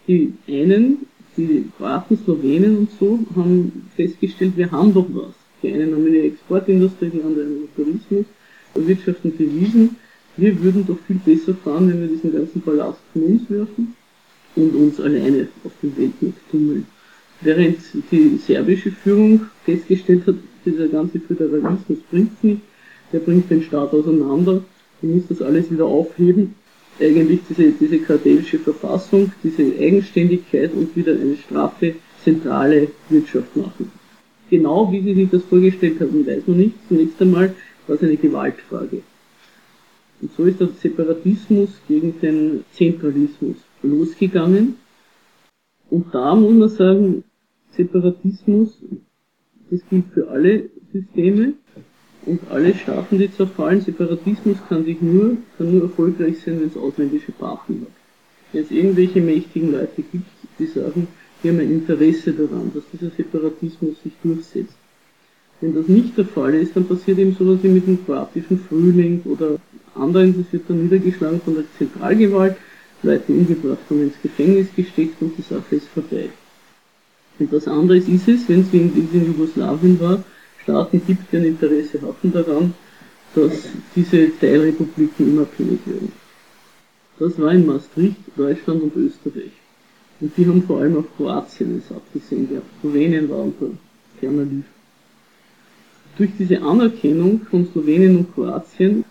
[0.08, 5.34] Die einen, die Kroaten, Slowenen und so, haben festgestellt, wir haben doch was.
[5.62, 8.26] Die einen haben eine Exportindustrie, die anderen einen Tourismus,
[8.74, 9.96] Wirtschaften bewiesen.
[10.36, 13.94] Wir würden doch viel besser fahren, wenn wir diesen ganzen Ballast von uns werfen
[14.54, 16.86] und uns alleine auf dem Weltmarkt tummeln.
[17.40, 17.78] Während
[18.10, 22.60] die serbische Führung festgestellt hat, dieser ganze Föderalismus bringt nicht,
[23.12, 24.62] der bringt den Staat auseinander,
[25.02, 26.54] man muss das alles wieder aufheben,
[27.00, 31.94] eigentlich diese, diese kartellische Verfassung, diese Eigenständigkeit und wieder eine straffe,
[32.24, 33.90] zentrale Wirtschaft machen.
[34.50, 36.74] Genau wie sie sich das vorgestellt haben, weiß man nicht.
[36.88, 37.54] Zunächst einmal
[37.86, 39.02] quasi eine Gewaltfrage.
[40.20, 44.76] Und so ist der Separatismus gegen den Zentralismus losgegangen.
[45.90, 47.24] Und da muss man sagen,
[47.70, 48.78] Separatismus,
[49.70, 51.54] das gilt für alle Systeme
[52.24, 53.80] und alle Staaten, die zerfallen.
[53.80, 57.92] Separatismus kann sich nur, kann nur erfolgreich sein, wenn es ausländische Partner hat.
[58.52, 60.26] Wenn es irgendwelche mächtigen Leute gibt,
[60.58, 61.08] die sagen,
[61.42, 64.76] wir haben ein Interesse daran, dass dieser Separatismus sich durchsetzt.
[65.60, 69.22] Wenn das nicht der Fall ist, dann passiert eben sowas wie mit dem kroatischen Frühling
[69.24, 69.58] oder
[69.96, 72.56] anderen, das wird dann niedergeschlagen von der Zentralgewalt,
[73.02, 76.30] Leute umgebracht und ins Gefängnis gesteckt und die Sache ist vorbei.
[77.38, 80.24] Und was anderes ist es, wenn es wie in Jugoslawien war,
[80.62, 82.74] Staaten gibt, die ein Interesse hatten daran,
[83.34, 86.12] dass diese Teilrepubliken unabhängig werden.
[87.18, 89.52] Das war in Maastricht, Deutschland und Österreich.
[90.20, 92.66] Und die haben vor allem auf Kroatien es abgesehen gehabt.
[92.80, 93.66] Slowenien war unter
[94.18, 94.64] ferner Lief.
[96.16, 99.04] Durch diese Anerkennung von Slowenien und Kroatien,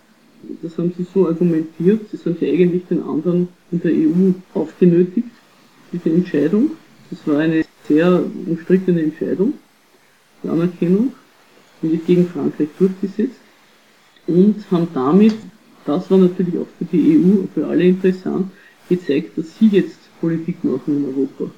[0.62, 5.28] das haben sie so argumentiert, das haben sie eigentlich den anderen in der EU aufgenötigt,
[5.92, 6.72] diese Entscheidung.
[7.10, 9.54] Das war eine sehr umstrittene Entscheidung,
[10.42, 11.12] die Anerkennung,
[11.82, 13.40] und wird gegen Frankreich durchgesetzt
[14.26, 15.34] und haben damit,
[15.84, 18.50] das war natürlich auch für die EU, für alle interessant,
[18.88, 21.50] gezeigt, dass sie jetzt Politik machen in Europa.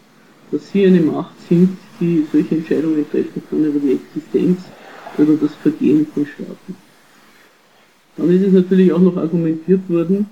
[0.51, 4.61] Dass sie eine Macht sind, die solche Entscheidungen treffen kann über die Existenz
[5.17, 6.88] oder das Vergehen von Staaten.
[8.19, 10.27] Dann ist es natürlich auch noch argumentiert worden,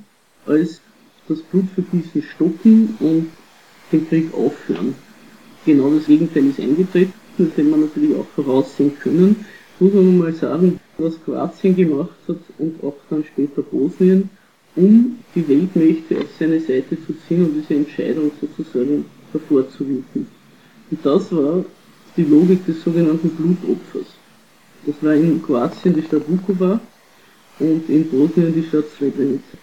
[0.45, 0.81] als
[1.29, 3.29] das Blutvergießen stoppen und
[3.93, 4.95] den Krieg aufhören.
[5.65, 9.47] Genau das Gegenteil ist eingetreten, das hätte man natürlich auch voraussehen können.
[9.79, 14.31] Muss man mal sagen, was Kroatien gemacht hat und auch dann später Bosnien,
[14.75, 20.27] um die Weltmächte auf seine Seite zu ziehen und diese Entscheidung sozusagen hervorzurufen.
[20.91, 21.65] Und das war
[22.17, 24.07] die Logik des sogenannten Blutopfers.
[24.87, 26.81] Das war in Kroatien die Stadt Vukovar
[27.59, 29.59] und in Bosnien die Stadt Srebrenica.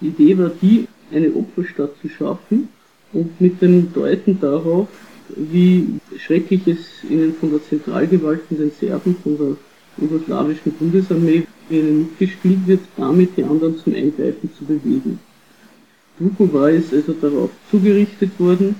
[0.00, 2.68] Die Idee war die, eine Opferstadt zu schaffen
[3.12, 4.88] und mit dem Deuten darauf,
[5.36, 5.86] wie
[6.18, 9.56] schrecklich es ihnen von der Zentralgewalt, von den Serben, von der
[9.98, 15.18] jugoslawischen Bundesarmee ihnen mitgespielt wird, damit die anderen zum Eingreifen zu bewegen.
[16.18, 18.76] Vukovar ist also darauf zugerichtet worden,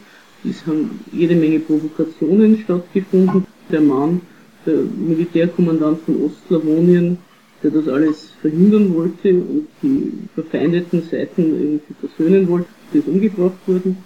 [0.48, 3.46] es haben jede Menge Provokationen stattgefunden.
[3.70, 4.20] Der Mann,
[4.66, 7.16] der Militärkommandant von Ostslawonien,
[7.64, 13.96] der das alles verhindern wollte und die verfeindeten Seiten irgendwie versöhnen wollte, ist umgebracht worden,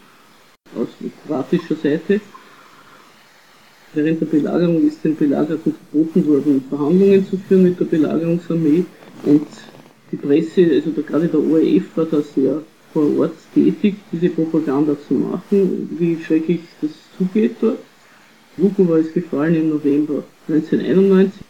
[0.77, 0.89] aus
[1.27, 2.21] kroatischer Seite.
[3.95, 8.85] Während der Belagerung ist den Belagerten verboten worden, Verhandlungen zu führen mit der Belagerungsarmee
[9.25, 9.47] und
[10.13, 14.97] die Presse, also da, gerade der ORF war da sehr vor Ort tätig, diese Propaganda
[15.07, 17.79] zu machen, wie schrecklich das zugeht dort.
[18.57, 21.43] Vukovar ist gefallen im November 1991.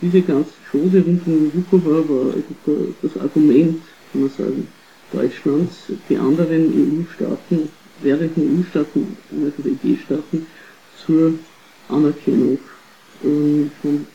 [0.00, 3.80] Diese ganze Chose rund um Vukovar war also das Argument,
[4.12, 4.68] kann man sagen,
[5.12, 5.76] Deutschlands,
[6.08, 7.70] die anderen EU-Staaten,
[8.02, 10.46] währenden EU-Staaten, also die EG-Staaten,
[11.06, 11.32] zur
[11.88, 12.58] Anerkennung
[13.22, 14.06] von, von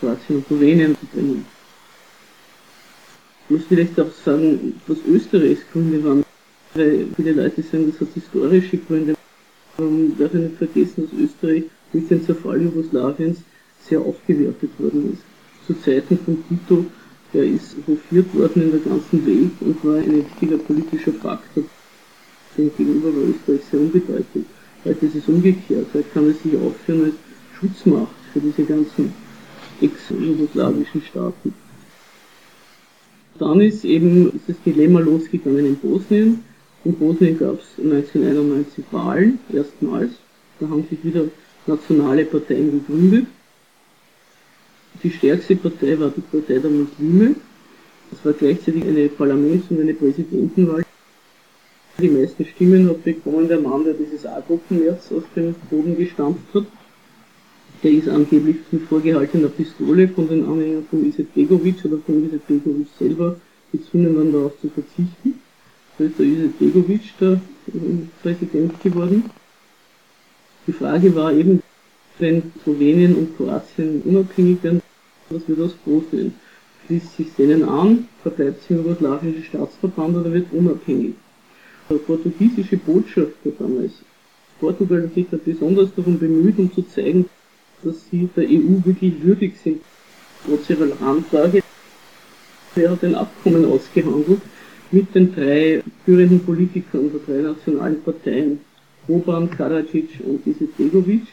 [0.00, 1.44] Kroatien und Slowenien zu bringen.
[3.48, 6.24] Ich muss vielleicht auch sagen, was Österreichs Gründe waren,
[6.74, 9.14] weil viele Leute sagen, das hat historische Gründe.
[9.78, 13.38] Man darf nicht vergessen, dass Österreich durch den Zerfall Jugoslawiens
[13.88, 15.33] sehr aufgewertet worden ist.
[15.66, 16.84] Zu Zeiten von Tito,
[17.32, 21.64] der ist hofiert worden in der ganzen Welt und war ein wichtiger politischer Faktor.
[22.56, 24.46] Dem gegenüber Österreich sehr unbedeutend.
[24.84, 25.86] Heute ist es umgekehrt.
[25.94, 27.14] Heute kann es sich aufführen als
[27.58, 29.12] Schutzmacht für diese ganzen
[29.80, 31.54] ex-jugoslawischen Staaten.
[33.38, 36.44] Dann ist eben das Dilemma losgegangen in Bosnien.
[36.84, 40.12] In Bosnien gab es 1991 Wahlen, erstmals.
[40.60, 41.24] Da haben sich wieder
[41.66, 43.26] nationale Parteien gegründet.
[45.04, 47.36] Die stärkste Partei war die Partei der Muslime.
[48.10, 50.82] Das war gleichzeitig eine Parlaments- und eine Präsidentenwahl.
[51.98, 56.64] Die meisten Stimmen hat bekommen der Mann, der dieses A-Gruppenmärz aus dem Boden gestampft hat.
[57.82, 63.36] Der ist angeblich mit vorgehaltener Pistole von den Anhängern von Izetbegovic oder von Izetbegovic selber
[63.72, 65.38] gezwungen worden, darauf zu verzichten.
[65.98, 67.40] So ist der Izetbegovic der
[68.22, 69.24] Präsident geworden.
[70.66, 71.62] Die Frage war eben,
[72.18, 74.80] wenn Slowenien und Kroatien unabhängig werden,
[75.30, 76.34] was wird aus Bosnien?
[76.86, 81.14] Schließt sich denen an, verbleibt es im jugoslawischen Staatsverband oder wird unabhängig?
[81.88, 83.92] Der portugiesische Botschafter damals,
[84.60, 87.26] Portugal hat sich da besonders darum bemüht, um zu zeigen,
[87.82, 89.80] dass sie der EU wirklich würdig sind,
[90.46, 91.62] trotz ihrer Anfrage.
[92.76, 94.40] Hat ein Abkommen ausgehandelt
[94.90, 98.60] mit den drei führenden Politikern der drei nationalen Parteien,
[99.06, 101.26] Boban, Karadzic und Izetbegovic,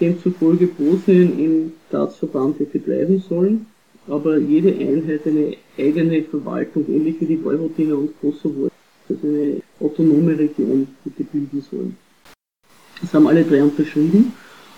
[0.00, 3.66] demzufolge Bosnien im Staatsverband hätte bleiben sollen
[4.08, 8.68] aber jede Einheit eine eigene Verwaltung, ähnlich wie die Vojvodina und Kosovo,
[9.08, 11.96] also eine autonome Region hätte bilden sollen.
[13.00, 14.32] Das haben alle drei unterschrieben.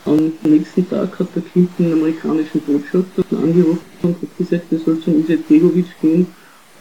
[0.07, 5.00] Am nächsten Tag hat der Clinton den amerikanischen Botschafter angerufen und hat gesagt, er soll
[5.00, 6.27] zum Izetbegovic gehen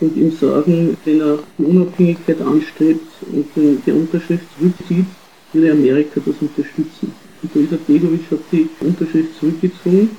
[0.02, 5.06] und ihm sagen, wenn er die Unabhängigkeit anstrebt und die Unterschrift zurückzieht,
[5.54, 7.14] würde Amerika das unterstützen.
[7.44, 10.10] Der Izetbegovic hat die Unterschrift zurückgezogen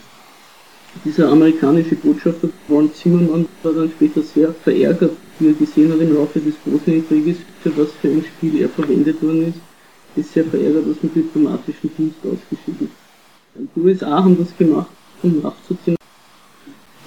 [1.02, 6.14] dieser amerikanische Botschafter Ron Zimmermann war dann später sehr verärgert, wie er gesehen hat im
[6.14, 9.58] Laufe des Bosnienkrieges, für was für ein Spiel er verwendet worden ist.
[10.16, 12.88] Ist sehr verärgert aus dem diplomatischen Dienst ausgeschieden.
[13.74, 14.90] Die USA haben das gemacht,
[15.22, 15.96] um nachzuziehen.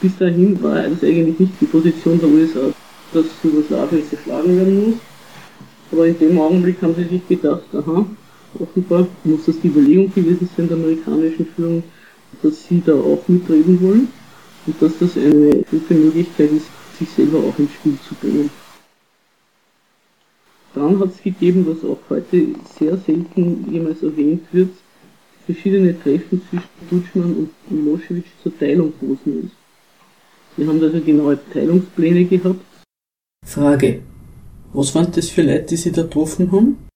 [0.01, 2.73] Bis dahin war das eigentlich nicht die Position der USA,
[3.13, 4.99] dass Jugoslawien zerschlagen werden muss.
[5.91, 8.05] Aber in dem Augenblick haben sie sich gedacht, aha,
[8.59, 11.83] offenbar muss das die Überlegung gewesen sein der amerikanischen Führung,
[12.41, 14.07] dass sie da auch mitreden wollen
[14.65, 16.67] und dass das eine gute Möglichkeit ist,
[16.97, 18.49] sich selber auch ins Spiel zu bringen.
[20.73, 24.69] Dann hat es gegeben, was auch heute sehr selten jemals erwähnt wird,
[25.45, 29.51] verschiedene Treffen zwischen Dutschmann und Milosevic zur Teilung Bosniens.
[30.55, 32.61] Wir haben also genaue Teilungspläne gehabt.
[33.45, 34.01] Frage.
[34.73, 36.86] Was waren das für Leute, die Sie da getroffen haben?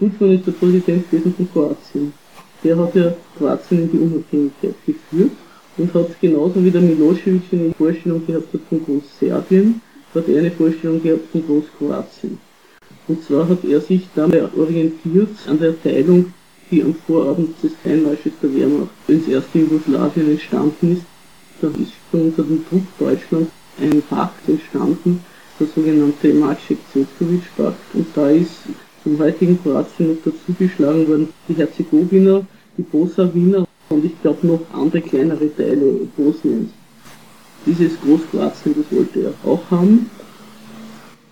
[0.00, 2.12] Dutschmann ist der Präsident gewesen von Kroatien
[2.64, 5.32] der hat ja Kroatien in die Unabhängigkeit geführt
[5.76, 9.80] und hat genauso wie der Milosevic eine Vorstellung gehabt hat von Großserbien,
[10.14, 12.38] hat er eine Vorstellung gehabt von Großkroatien.
[13.06, 16.32] Und zwar hat er sich dabei orientiert an der Teilung,
[16.70, 21.02] die am Vorabend des Einmarsches der Wehrmacht ins erste Jugoslawien entstanden ist.
[21.60, 25.24] Da ist schon unter dem Druck Deutschlands ein Pakt entstanden,
[25.58, 27.94] der sogenannte Maciek-Zevkovic-Pakt.
[27.94, 28.50] Und da ist
[29.02, 32.42] zum heutigen Kroatien noch dazu geschlagen worden, die Herzegowina,
[32.76, 36.70] die Bosawina und ich glaube noch andere kleinere Teile Bosniens.
[37.66, 40.10] Dieses Großkroatien, das wollte er auch haben.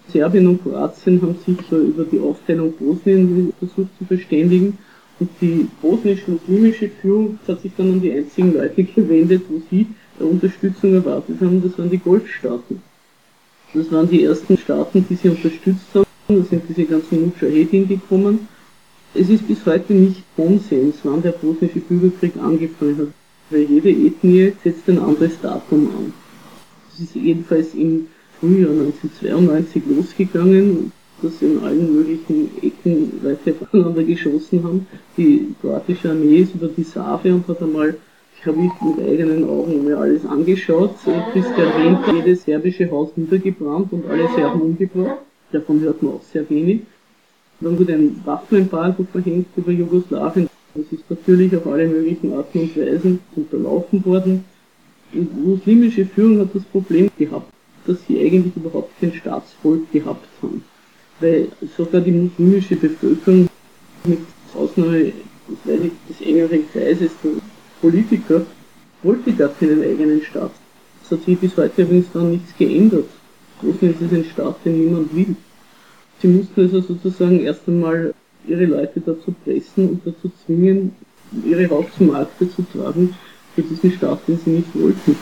[0.09, 4.79] Serbien und Kroatien haben sich so über die Aufteilung Bosnien versucht zu verständigen
[5.19, 9.87] und die bosnisch-muslimische Führung hat sich dann an die einzigen Leute gewendet, wo sie
[10.19, 12.81] Unterstützung erwartet haben, das waren die Golfstaaten.
[13.75, 18.49] Das waren die ersten Staaten, die sie unterstützt haben da sind diese ganzen Mujahedin gekommen.
[19.15, 23.09] Es ist bis heute nicht Konsens, wann der bosnische Bürgerkrieg angefangen hat,
[23.51, 26.13] weil jede Ethnie setzt ein anderes Datum an.
[26.93, 28.09] Es ist jedenfalls im
[28.41, 34.87] Frühjahr 1992 losgegangen, dass in allen möglichen Ecken Leute aufeinander geschossen haben.
[35.17, 37.97] Die kroatische Armee ist über die Save und hat einmal,
[38.39, 40.97] ich habe mich mit eigenen Augen mir alles angeschaut,
[41.33, 46.49] bis erwähnt, jedes serbische Haus niedergebrannt und alle Serben umgebracht davon hört man auch sehr
[46.51, 46.83] wenig.
[47.61, 50.49] Dann wurde ein Waffenembargo verhängt über Jugoslawien.
[50.75, 54.45] Das ist natürlich auf alle möglichen Arten und Weisen unterlaufen worden.
[55.13, 57.51] Die muslimische Führung hat das Problem gehabt,
[57.87, 60.63] dass sie eigentlich überhaupt kein Staatsvolk gehabt haben.
[61.21, 63.49] Weil sogar die muslimische Bevölkerung
[64.05, 64.19] mit
[64.55, 65.13] Ausnahme
[65.65, 67.31] des engeren Kreises der
[67.81, 68.45] Politiker
[69.03, 70.51] wollte gar keinen eigenen Staat.
[71.03, 73.09] Das hat sich bis heute übrigens dann nichts geändert.
[73.61, 75.35] Bosnien ist ein Staat, den niemand will.
[76.21, 78.15] Sie mussten also sozusagen erst einmal
[78.47, 80.95] ihre Leute dazu pressen und dazu zwingen,
[81.45, 83.15] ihre Haut zum Markte zu tragen
[83.55, 85.17] für diesen Staat, den sie nicht wollten.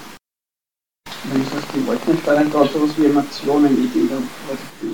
[1.30, 4.08] Wenn du sagst, die wollten anscheinend gerade sowas wie Nationenidee.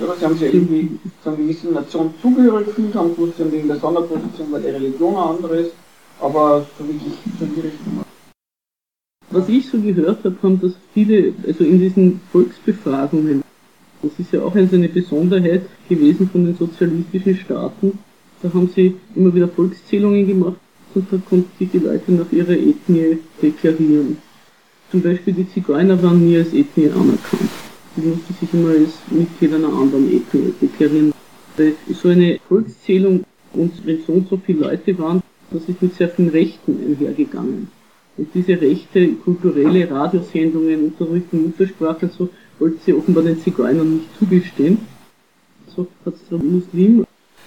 [0.01, 3.51] Oder sie haben sich irgendwie zu einer gewissen Nation zugehörig gefühlt, haben gewusst, sie haben
[3.51, 5.73] wegen der Sonderposition, weil ihre Religion eine andere ist,
[6.21, 8.10] aber so wirklich so in die Richtung.
[9.31, 13.43] Was ich so gehört habe, haben das viele, also in diesen Volksbefragungen,
[14.01, 17.99] das ist ja auch eine Besonderheit gewesen von den sozialistischen Staaten,
[18.41, 20.57] da haben sie immer wieder Volkszählungen gemacht
[20.95, 24.17] und da konnten sich die Leute nach ihrer Ethnie deklarieren.
[24.89, 27.49] Zum Beispiel die Zigeuner waren nie als Ethnie anerkannt.
[27.95, 31.13] Die mussten sich immer als Mitglied einer anderen Ethnie deklarieren.
[31.55, 35.95] Weil so eine Volkszählung und wenn so und so viele Leute waren, das ist mit
[35.95, 37.69] sehr vielen Rechten einhergegangen.
[38.17, 42.29] Diese Rechte, kulturelle Radiosendungen, Unterrichten, Muttersprache und so,
[42.59, 44.79] wollte sie offenbar den Zigeunern nicht zugestehen.
[45.75, 47.05] So hat es der Muslim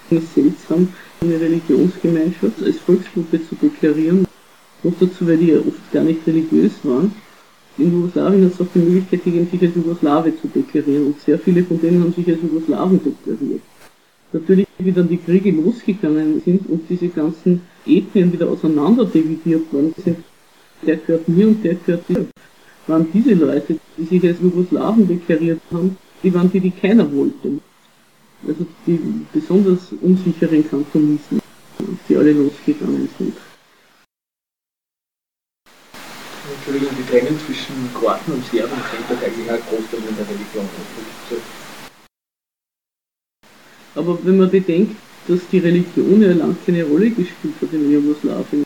[0.09, 0.87] es seltsam,
[1.21, 4.27] eine Religionsgemeinschaft als Volksgruppe zu deklarieren.
[4.83, 7.13] Noch dazu, weil die ja oft gar nicht religiös waren.
[7.77, 11.07] In Jugoslawien hat es auch die Möglichkeit gegeben, sich als Jugoslawe zu deklarieren.
[11.07, 13.61] Und sehr viele von denen haben sich als Jugoslawen deklariert.
[14.31, 19.93] Natürlich, wie dann die Kriege losgegangen sind und diese ganzen Ethnien wieder auseinander dividiert worden
[20.03, 20.17] sind,
[20.85, 22.27] der gehört mir und der gehört dir.
[22.87, 27.59] Waren diese Leute, die sich als Jugoslawen deklariert haben, die waren die, die keiner wollte.
[28.47, 28.99] Also die
[29.33, 31.39] besonders unsicheren Kantonisten,
[32.07, 33.35] die alle losgegangen sind.
[36.57, 40.69] Entschuldigung, die Trennung zwischen Kroaten und Serben hängt doch eigentlich auch groß mit der Religion.
[43.95, 44.95] Aber wenn man bedenkt,
[45.27, 48.64] dass die Religion ja lange keine Rolle gespielt hat in Jugoslawien,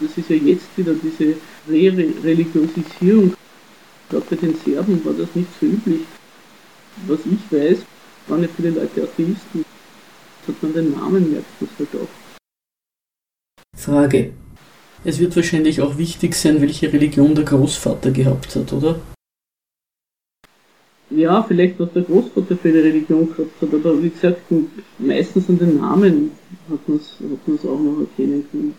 [0.00, 1.36] das ist ja jetzt wieder diese
[1.68, 3.34] Re-Religiosisierung.
[4.08, 6.00] Gerade bei den Serben war das nicht so üblich.
[7.06, 7.78] Was ich weiß,
[8.28, 9.64] waren ja viele Leute Atheisten.
[10.46, 12.08] Das hat man den Namen merkt das halt auch.
[13.78, 14.32] Frage.
[15.04, 19.00] Es wird wahrscheinlich auch wichtig sein, welche Religion der Großvater gehabt hat, oder?
[21.10, 24.42] Ja, vielleicht was der Großvater für eine Religion gehabt hat, aber wie gesagt,
[24.98, 26.32] meistens an den Namen
[26.68, 28.74] hat man es hat auch noch erkennen können.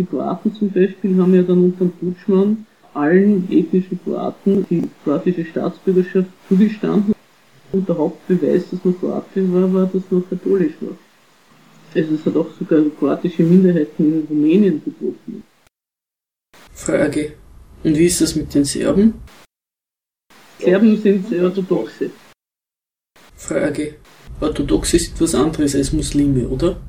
[0.00, 6.30] Die Kroaten zum Beispiel haben ja dann unter Tutschmann allen ethnischen Kroaten die kroatische Staatsbürgerschaft
[6.48, 7.14] zugestanden
[7.70, 10.96] und der Hauptbeweis, dass man Kroatisch war, war, dass man katholisch war.
[11.94, 15.42] Also es hat auch sogar kroatische Minderheiten in Rumänien betroffen.
[16.72, 17.34] Frage.
[17.84, 19.20] Und wie ist das mit den Serben?
[20.60, 22.10] Serben sind Orthodoxe.
[23.36, 23.96] Frage.
[24.40, 26.80] Orthodoxe ist etwas anderes als Muslime, oder?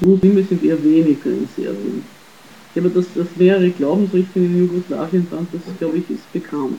[0.00, 2.04] Muslime sind eher weniger in Serbien.
[2.76, 6.78] Aber dass das mehrere Glaubensrichtungen in Jugoslawien waren, das glaube ich ist bekannt.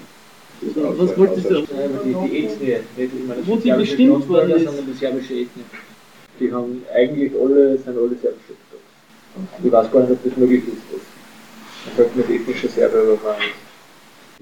[0.75, 1.61] Oder was wolltest du?
[1.61, 4.65] Die, die Ethnie, nicht immer das Wo die bestimmt worden ist.
[4.65, 5.63] sondern die serbische Ethnie.
[6.39, 9.63] Die haben eigentlich alle, sind alle serbische orthodox.
[9.63, 10.83] Ich weiß gar nicht, ob das möglich ist.
[10.91, 11.01] Das.
[11.85, 13.66] Man sagt mit ethnischer Serbe überfahren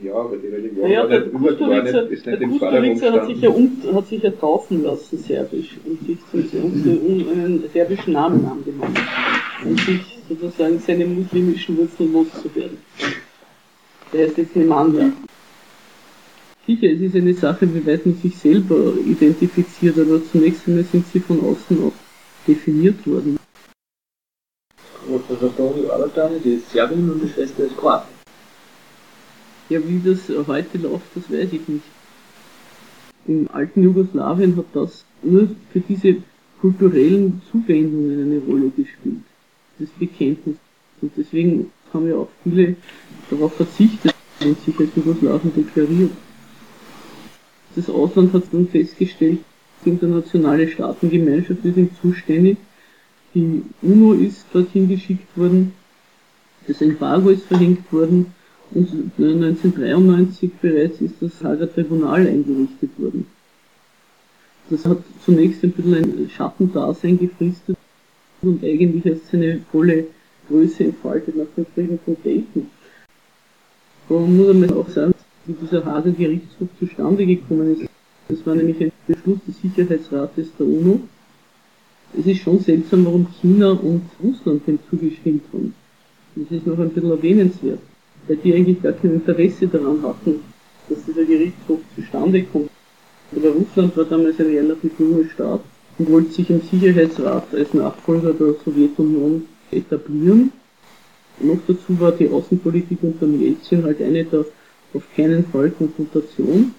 [0.03, 3.27] Ja, aber die Religion Ja, war der Kusturica, ist der nicht im Vordergrund Kusturica hat
[3.27, 8.13] sich, ja um, hat sich ja taufen lassen, serbisch, und sich zum, um, einen serbischen
[8.13, 8.95] Namen angenommen.
[9.63, 12.77] Und sich sozusagen seine muslimischen Wurzeln loszuwerden.
[14.11, 15.11] Der heißt jetzt Nemanja.
[16.67, 21.05] Sicher, es ist eine Sache, wie weit man sich selber identifiziert, aber zunächst einmal sind
[21.07, 21.93] sie von außen auch
[22.47, 23.37] definiert worden.
[25.07, 28.14] Der Uni arbeitet die ist Serbin und die Schwester ist Kroatin.
[29.69, 31.83] Ja, wie das heute läuft, das weiß ich nicht.
[33.27, 36.17] Im alten Jugoslawien hat das nur für diese
[36.61, 39.23] kulturellen Zuwendungen eine Rolle gespielt.
[39.79, 40.57] Das Bekenntnis.
[41.01, 42.75] Und deswegen haben ja auch viele
[43.29, 46.11] darauf verzichtet und sich als Jugoslawen deklariert.
[47.75, 49.39] Das Ausland hat dann festgestellt,
[49.83, 52.57] die internationale Staatengemeinschaft ist ihm zuständig.
[53.33, 55.73] Die UNO ist dorthin geschickt worden.
[56.67, 58.33] Das Embargo ist verhängt worden.
[58.71, 63.27] Und 1993 bereits ist das Hager Tribunal eingerichtet worden.
[64.69, 67.77] Das hat zunächst ein bisschen ein Schattendasein gefristet
[68.41, 70.07] und eigentlich erst seine volle
[70.49, 72.67] Größe entfaltet nach dem Frieden von Dayton.
[74.09, 75.13] Aber man muss einmal auch sagen,
[75.45, 77.89] wie dieser Hager Gerichtshof zustande gekommen ist.
[78.27, 81.01] Das war nämlich ein Beschluss des Sicherheitsrates der UNO.
[82.17, 85.75] Es ist schon seltsam, warum China und Russland dem zugestimmt haben.
[86.35, 87.79] Das ist noch ein bisschen erwähnenswert
[88.27, 90.41] weil die eigentlich gar kein Interesse daran hatten,
[90.89, 92.69] dass dieser Gerichtshof zustande kommt.
[93.35, 95.61] Aber Russland war damals ein relativ junger Staat
[95.97, 100.51] und wollte sich im Sicherheitsrat als Nachfolger der Sowjetunion etablieren.
[101.39, 104.45] Noch dazu war die Außenpolitik unter Jelzin halt eine der
[104.93, 106.73] auf keinen Fall Konfrontation,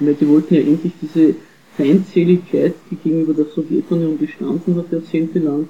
[0.00, 1.34] weil die wollten ja endlich diese
[1.76, 5.68] Feindseligkeit, die gegenüber der Sowjetunion bestanden hat, jahrzehntelang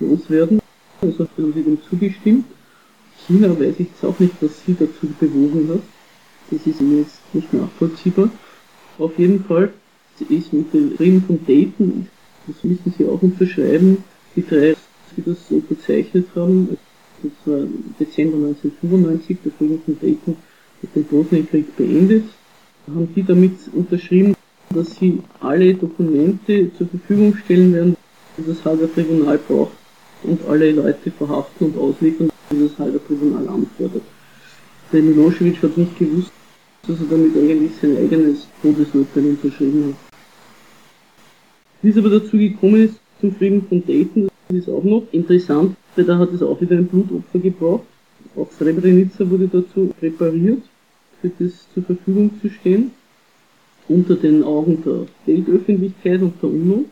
[0.00, 0.60] loswerden.
[1.00, 2.46] Also haben sie dem zugestimmt.
[3.26, 5.82] China weiß ich jetzt auch nicht, was sie dazu bewogen hat.
[6.50, 8.30] Das ist mir jetzt nicht nachvollziehbar.
[8.98, 9.72] Auf jeden Fall
[10.28, 12.08] ist mit dem Frieden von Dayton,
[12.46, 14.04] das müssen sie auch unterschreiben,
[14.36, 14.76] die drei,
[15.16, 16.76] die das unterzeichnet haben,
[17.22, 17.66] das war
[17.98, 20.36] Dezember 1995, der Frieden von Dayton
[20.82, 22.24] hat den Bosnienkrieg beendet,
[22.86, 24.34] haben die damit unterschrieben,
[24.70, 27.96] dass sie alle Dokumente zur Verfügung stellen werden,
[28.36, 29.72] die das Hager Tribunal braucht
[30.22, 34.02] und alle Leute verhaften und ausliefern, die das Hager Tribunal anfordert.
[34.92, 36.32] Der Milosevic hat nicht gewusst,
[36.86, 40.18] dass er damit eigentlich sein eigenes Todesurteil unterschrieben hat.
[41.82, 45.76] Wie es aber dazu gekommen ist, zum Frieden von Dayton, das ist auch noch interessant,
[45.96, 47.84] weil da hat es auch wieder ein Blutopfer gebraucht.
[48.36, 50.62] Auch Srebrenica wurde dazu präpariert,
[51.20, 52.90] für das zur Verfügung zu stehen,
[53.88, 56.84] unter den Augen der Weltöffentlichkeit und der UNO.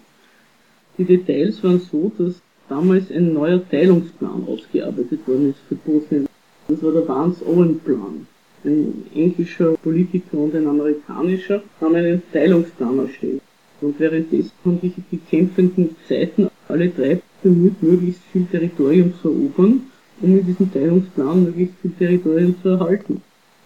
[0.99, 2.41] Die Details waren so, dass
[2.73, 6.27] damals ein neuer Teilungsplan ausgearbeitet worden ist für Bosnien.
[6.69, 8.27] Das war der Vance-Owen-Plan.
[8.65, 13.43] Ein englischer Politiker und ein amerikanischer haben einen Teilungsplan erstellt.
[13.83, 19.83] Und währenddessen haben sich die kämpfenden Seiten alle drei bemüht, möglichst viel Territorium zu erobern,
[20.23, 23.21] um mit diesem Teilungsplan möglichst viel Territorium zu erhalten.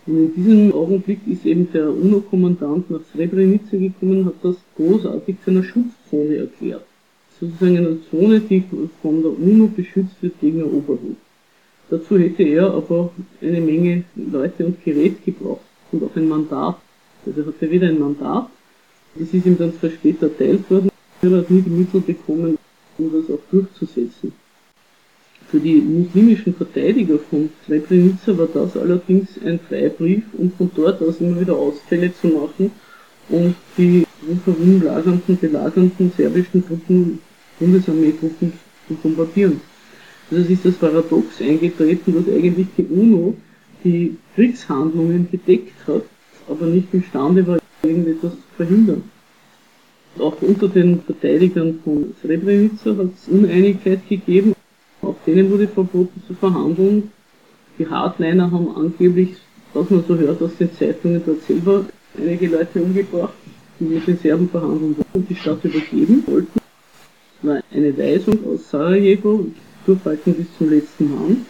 [0.07, 5.37] Und in diesem Augenblick ist eben der UNO-Kommandant nach Srebrenica gekommen und hat das großartig
[5.45, 6.87] zu einer Schutzzone erklärt.
[7.41, 8.64] Sozusagen eine Zone, die
[9.03, 11.16] von der UNO beschützt wird gegen Eroberung.
[11.91, 15.61] Dazu hätte er aber eine Menge Leute und Gerät gebraucht
[15.93, 16.76] und auch ein Mandat.
[17.24, 18.49] Also er hatte wieder ein Mandat.
[19.14, 20.91] Das ist ihm dann zwar später erteilt worden,
[21.22, 22.59] er hat nie die Mittel bekommen,
[22.99, 24.32] um das auch durchzusetzen.
[25.49, 31.20] Für die muslimischen Verteidiger von Srebrenica war das allerdings ein Freibrief, um von dort aus
[31.20, 32.72] immer wieder Ausfälle zu machen
[33.28, 37.20] und die rundherum lagernden, belagernden serbischen Truppen,
[37.59, 38.53] Bundesarmeetruppen
[38.89, 39.61] zu bombardieren.
[40.31, 43.37] Also es ist das Paradox eingetreten, dass eigentlich die UNO
[43.85, 46.03] die Kriegshandlungen gedeckt hat,
[46.49, 49.05] aber nicht imstande war, irgendetwas zu verhindern.
[50.19, 54.55] Auch unter den Verteidigern von Srebrenica hat es Uneinigkeit gegeben.
[55.03, 57.11] Auch denen wurde verboten zu verhandeln.
[57.79, 59.37] Die Hardliner haben angeblich,
[59.75, 61.85] was man so hört aus den Zeitungen, dort selber
[62.17, 63.35] einige Leute umgebracht,
[63.79, 66.66] die mit den Serben verhandeln wollten und die Stadt übergeben wollten.
[67.43, 69.47] War eine Weisung aus Sarajevo,
[69.84, 71.47] durchhalten bis zum letzten Mann.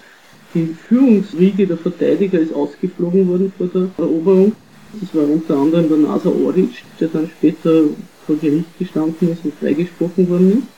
[0.52, 4.52] Die Führungsriege der Verteidiger ist ausgeflogen worden vor der Eroberung.
[5.00, 7.84] Das war unter anderem der Nasa Oric, der dann später
[8.26, 10.68] vor Gericht gestanden ist und freigesprochen worden ist.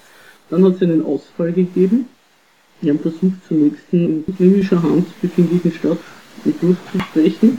[0.51, 2.07] Dann hat es einen Ausfall gegeben.
[2.83, 5.99] Die haben versucht, zunächst in muslimischer Hand befindlichen Stadt
[6.45, 7.59] durchzubrechen.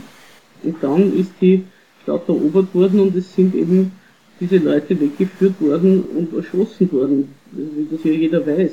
[0.64, 1.64] Und dann ist die
[2.04, 3.92] Stadt erobert worden und es sind eben
[4.40, 8.72] diese Leute weggeführt worden und erschossen worden, wie das ja jeder weiß.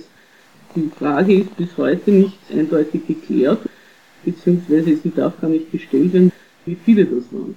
[0.75, 3.61] Die Frage ist bis heute nicht eindeutig geklärt,
[4.25, 6.33] beziehungsweise sie darf gar nicht gestellt werden,
[6.65, 7.57] wie viele das waren.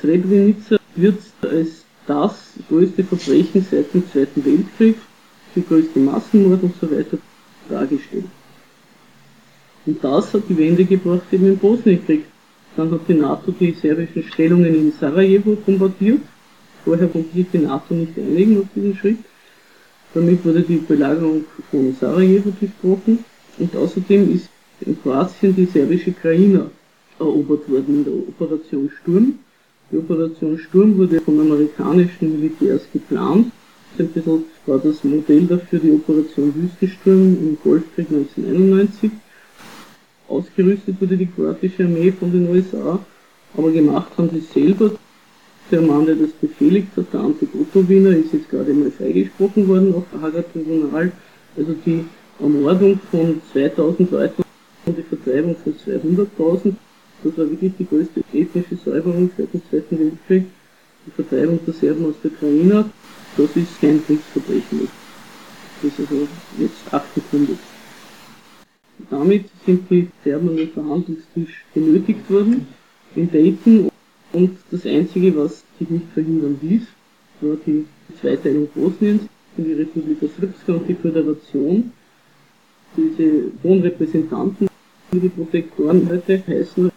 [0.00, 4.96] Srebrenica wird als das größte Verbrechen seit dem Zweiten Weltkrieg,
[5.54, 7.18] die größte Massenmord und so weiter
[7.68, 8.24] dargestellt.
[9.86, 12.24] Und das hat die Wende gebracht eben im Bosnienkrieg.
[12.76, 16.20] Dann hat die NATO die serbischen Stellungen in Sarajevo bombardiert.
[16.84, 19.18] Vorher konnte sich die NATO nicht einigen auf diesen Schritt.
[20.14, 23.24] Damit wurde die Belagerung von Sarajevo durchbrochen.
[23.58, 24.48] Und außerdem ist
[24.80, 26.70] in Kroatien die serbische Krajina
[27.18, 29.38] erobert worden in der Operation Sturm.
[29.90, 33.50] Die Operation Sturm wurde von amerikanischen Militärs geplant.
[33.98, 39.10] Ein bisschen war das Modell dafür die Operation Wüstensturm im Golfkrieg 1991.
[40.28, 42.98] Ausgerüstet wurde die kroatische Armee von den USA,
[43.56, 44.92] aber gemacht haben sie selber.
[45.70, 49.94] Der Mann, der das befehligt hat, der Ante Gotovina, ist jetzt gerade mal freigesprochen worden
[49.94, 51.12] auf Hager Tribunal.
[51.56, 52.04] Also die
[52.40, 54.42] Ermordung von 2000 Leuten
[54.86, 56.74] und die Vertreibung von 200.000
[57.22, 60.44] das war wirklich die größte ethnische Säuberung seit dem Zweiten Weltkrieg.
[61.06, 62.88] Die Vertreibung der Serben aus der Krajina,
[63.36, 64.88] das ist kein Kriegsverbrechen.
[65.82, 67.58] Das ist also jetzt abgegründet.
[69.10, 72.66] Damit sind die Serben an den Verhandlungstisch genötigt worden
[73.16, 73.90] in Dayton
[74.32, 76.82] und das Einzige, was sich nicht verhindern ließ,
[77.40, 77.86] war die
[78.20, 79.22] Zweiteilung Bosniens
[79.56, 81.92] in die Republika Srpska und die Föderation.
[82.96, 84.68] Diese hohen Repräsentanten,
[85.12, 86.90] wie die Protektoren heute heißen,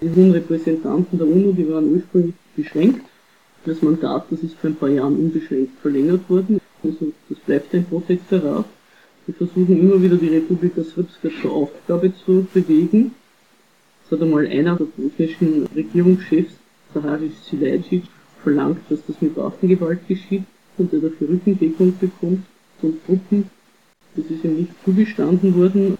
[0.00, 3.06] die hohen Repräsentanten der UNO, die waren ursprünglich beschränkt.
[3.64, 6.60] Das Mandat, das ist vor ein paar Jahren unbeschränkt verlängert worden.
[6.82, 8.66] Also das bleibt ein Protektorat.
[9.26, 13.12] Wir versuchen immer wieder die Republika Srpska zur Aufgabe zu bewegen.
[14.04, 16.54] Es hat einmal einer der bosnischen Regierungschefs,
[16.96, 18.04] Saharic Silajic,
[18.42, 20.44] verlangt, dass das mit Waffengewalt geschieht
[20.78, 22.44] und er dafür Rückendeckung bekommt
[22.80, 23.50] von Truppen.
[24.14, 25.98] Das ist ihm nicht zugestanden worden,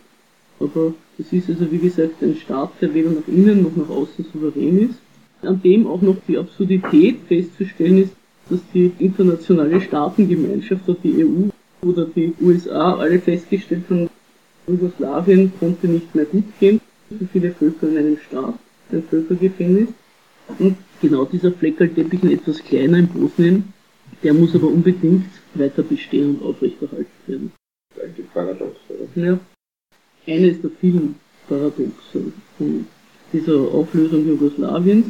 [0.61, 4.25] aber das ist also wie gesagt ein Staat, der weder nach innen noch nach außen
[4.33, 4.99] souverän ist,
[5.43, 8.13] an dem auch noch die Absurdität festzustellen ist,
[8.49, 14.09] dass die internationale Staatengemeinschaft oder die EU oder die USA alle festgestellt haben,
[14.67, 16.81] Jugoslawien konnte nicht mehr gut gehen,
[17.11, 18.55] so viele Völker in einem Staat,
[18.93, 19.89] ein Völkergefängnis.
[20.59, 23.73] Und genau dieser Fleckerlteppich, ein etwas kleiner in Bosnien,
[24.23, 27.53] der muss aber unbedingt weiter bestehen und aufrechterhalten werden.
[28.03, 29.23] Eigentlich paradox, oder?
[29.27, 29.41] Ja
[30.27, 31.17] eines der vielen
[31.49, 32.87] Paradoxe von
[33.33, 35.07] dieser Auflösung Jugoslawiens.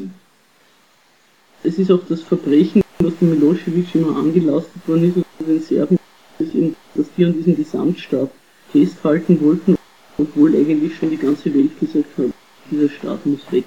[1.63, 5.99] Es ist auch das Verbrechen, was dem Milosevic immer angelastet worden ist, und den Serben,
[6.39, 8.31] dass die an diesem Gesamtstaat
[8.73, 9.77] festhalten wollten,
[10.19, 12.31] obwohl eigentlich schon die ganze Welt gesagt hat,
[12.71, 13.65] dieser Staat muss weg.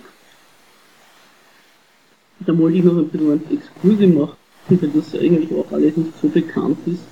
[2.46, 4.38] Da wollte ich noch ein bisschen einen Exkurse machen,
[4.70, 7.04] weil das eigentlich auch alles nicht so bekannt ist,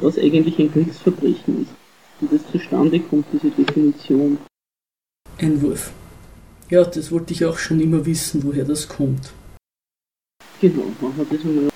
[0.00, 1.82] was eigentlich ein Kriegsverbrechen ist
[2.22, 4.38] wie das zustande kommt, diese Definition.
[5.38, 5.92] Einwurf.
[6.70, 9.32] Ja, das wollte ich auch schon immer wissen, woher das kommt.
[10.60, 11.68] Genau, machen wir das mal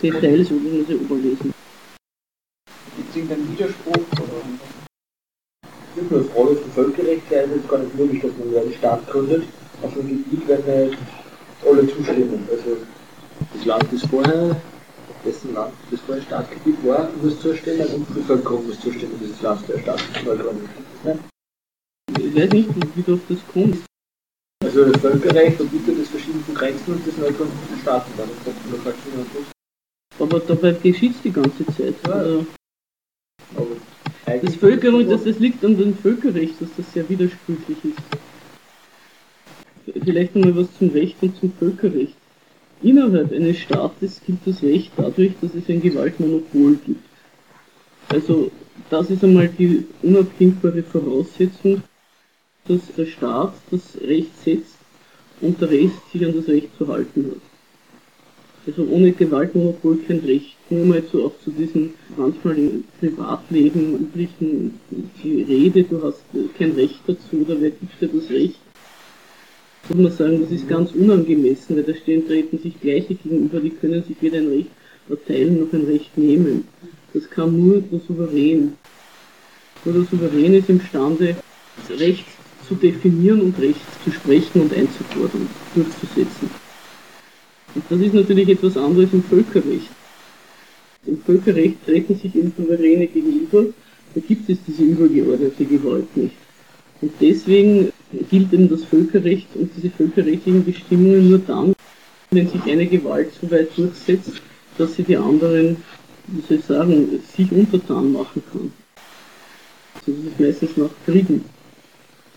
[0.00, 1.54] sehr schnell, so wie wir sie überlesen.
[2.96, 4.42] Gibt es irgendeinen Widerspruch oder?
[5.96, 9.44] Nicht nur Frage von Völkerrechtlichkeit ist gar nicht möglich, dass man einen Staat gründet
[9.82, 10.96] auf einem Gebiet, wenn
[11.66, 12.48] alle zustimmen.
[12.50, 12.76] Also
[13.54, 14.56] das Land, das vorher
[15.24, 19.68] dessen Land, das vorher Staatsgebiet war, muss zustimmen und die Bevölkerung muss zustimmen, dieses Land
[19.68, 20.60] der Staatsbevölkerung.
[22.18, 23.82] Ich weiß nicht, wie du auf das kommst.
[24.62, 27.50] Also das Völkerrecht verbietet das verschiedenen Grenzen und das neutralen
[27.80, 28.28] Staaten dann.
[28.28, 29.44] Das kommt noch Faktoren plus.
[30.18, 31.94] Aber dabei geschieht die ganze Zeit.
[32.06, 32.12] Ja.
[32.12, 32.46] Also,
[33.56, 37.98] Aber das Völkerrecht, das, das liegt an dem Völkerrecht, dass das sehr widersprüchlich ist.
[40.04, 42.14] Vielleicht nochmal was zum Recht und zum Völkerrecht.
[42.82, 47.04] Innerhalb eines Staates gilt das Recht dadurch, dass es ein Gewaltmonopol gibt.
[48.08, 48.50] Also
[48.88, 51.82] das ist einmal die unabdingbare Voraussetzung,
[52.66, 54.76] dass der Staat das Recht setzt
[55.40, 57.40] und der Rest sich an das Recht zu halten hat.
[58.66, 60.56] Also ohne Gewaltmonopol kein Recht.
[60.70, 64.80] Nur mal so auch zu diesem manchmal im Privatleben üblichen
[65.22, 66.22] die Rede, du hast
[66.56, 68.58] kein Recht dazu oder wer gibt dir das Recht?
[69.90, 73.70] Würde man sagen, das ist ganz unangemessen, weil da stehen, treten sich Gleiche gegenüber, die
[73.70, 74.70] können sich weder ein Recht
[75.08, 76.68] erteilen noch ein Recht nehmen.
[77.12, 78.74] Das kann nur der Souverän.
[79.84, 81.34] Nur der Souverän ist imstande,
[81.76, 82.24] das Recht
[82.68, 86.50] zu definieren und Recht zu sprechen und einzufordern, durchzusetzen.
[87.74, 89.90] Und das ist natürlich etwas anderes im Völkerrecht.
[91.04, 93.64] Im Völkerrecht treten sich eben Souveräne gegenüber,
[94.14, 96.36] da gibt es diese übergeordnete Gewalt nicht.
[97.00, 101.74] Und deswegen gilt eben das Völkerrecht und diese völkerrechtlichen Bestimmungen nur dann,
[102.30, 104.32] wenn sich eine Gewalt so weit durchsetzt,
[104.78, 105.76] dass sie die anderen,
[106.26, 108.72] wie soll ich sagen, sich untertan machen kann.
[109.94, 111.44] Also das ist meistens nach Kriegen.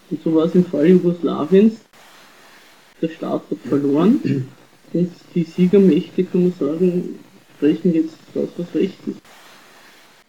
[0.10, 1.76] Und so war es im Fall Jugoslawiens.
[3.02, 4.48] Der Staat hat verloren
[4.94, 7.20] und die Siegermächte, kann man sagen,
[7.58, 9.22] sprechen jetzt das, was recht ist.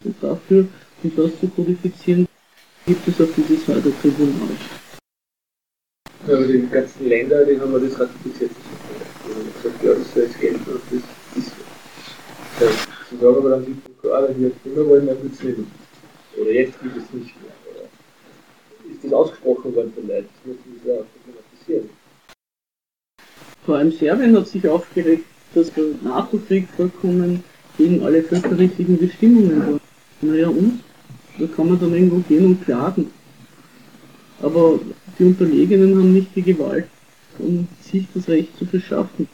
[0.03, 0.67] Und dafür,
[1.03, 2.27] um das zu kodifizieren,
[2.85, 4.49] gibt es auch dieses Tribunal.
[6.27, 8.49] Aber die ganzen Länder, die haben das ratifiziert.
[8.49, 12.65] Die haben gesagt, ja, das soll jetzt gelten und das ist so.
[12.65, 12.71] Ja,
[13.09, 15.59] sie sagen aber dann klar, wenn wir jetzt immer wollen, dann wird es nicht.
[16.37, 17.51] Oder jetzt gibt es nicht mehr.
[17.69, 20.29] Oder ist das ausgesprochen worden von Leuten?
[20.45, 21.89] Das müssen wir ja problematisieren.
[23.65, 27.43] Vor allem Serbien hat sich aufgeregt, dass der NATO-Krieg vollkommen
[27.77, 29.79] gegen alle völkerrechtlichen Bestimmungen war.
[30.21, 30.79] Naja und?
[31.37, 33.11] Da kann man dann irgendwo gehen und klagen.
[34.41, 34.79] Aber
[35.17, 36.87] die Unterlegenen haben nicht die Gewalt,
[37.39, 39.27] um sich das Recht zu verschaffen.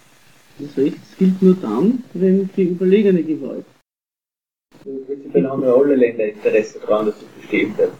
[0.60, 3.66] Das Recht gilt nur dann, wenn die überlegene Gewalt.
[4.84, 7.94] Prinzipiell haben ja alle Länder Interesse daran, dass es bestehen bleibt.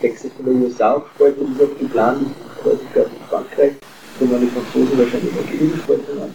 [0.00, 2.26] Texas von der USA aufgespalten und ist auch geplant,
[2.60, 3.72] aber ich glaube in Frankreich,
[4.18, 6.32] wo man die Franzosen wahrscheinlich auch gegengespalten haben.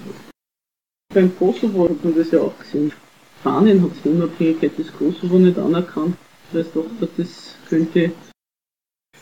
[1.13, 2.91] Beim Kosovo hat man das ja auch gesehen.
[3.39, 6.17] Spanien hat die Unabhängigkeit des Kosovo nicht anerkannt,
[6.51, 6.85] weil es doch
[7.17, 8.11] das könnte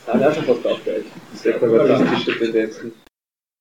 [0.05, 0.82] Das haben auch schon fast aufgehört.
[1.43, 2.93] Separatistische Tendenzen.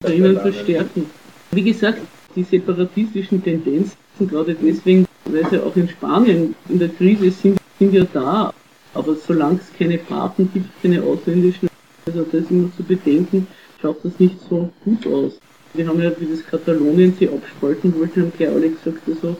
[0.01, 1.05] drinnen verstärken.
[1.51, 1.99] Wie gesagt,
[2.33, 7.93] die separatistischen Tendenzen, gerade deswegen, weil sie auch in Spanien in der Krise sind, sind
[7.93, 8.53] ja da.
[8.93, 11.67] Aber solange es keine Fahrten gibt, keine ausländischen,
[12.05, 13.47] also das immer zu bedenken,
[13.81, 15.33] schaut das nicht so gut aus.
[15.73, 19.35] Wir haben ja, wie das Katalonien sie abspalten wollte, haben gleich alle gesagt, also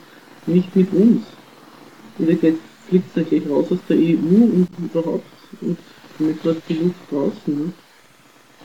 [0.47, 1.23] nicht mit uns.
[2.17, 5.25] Und jetzt fliegt es dann gleich raus aus der EU und überhaupt,
[5.61, 5.77] und
[6.19, 7.65] damit war die Luft draußen.
[7.65, 7.73] Ne?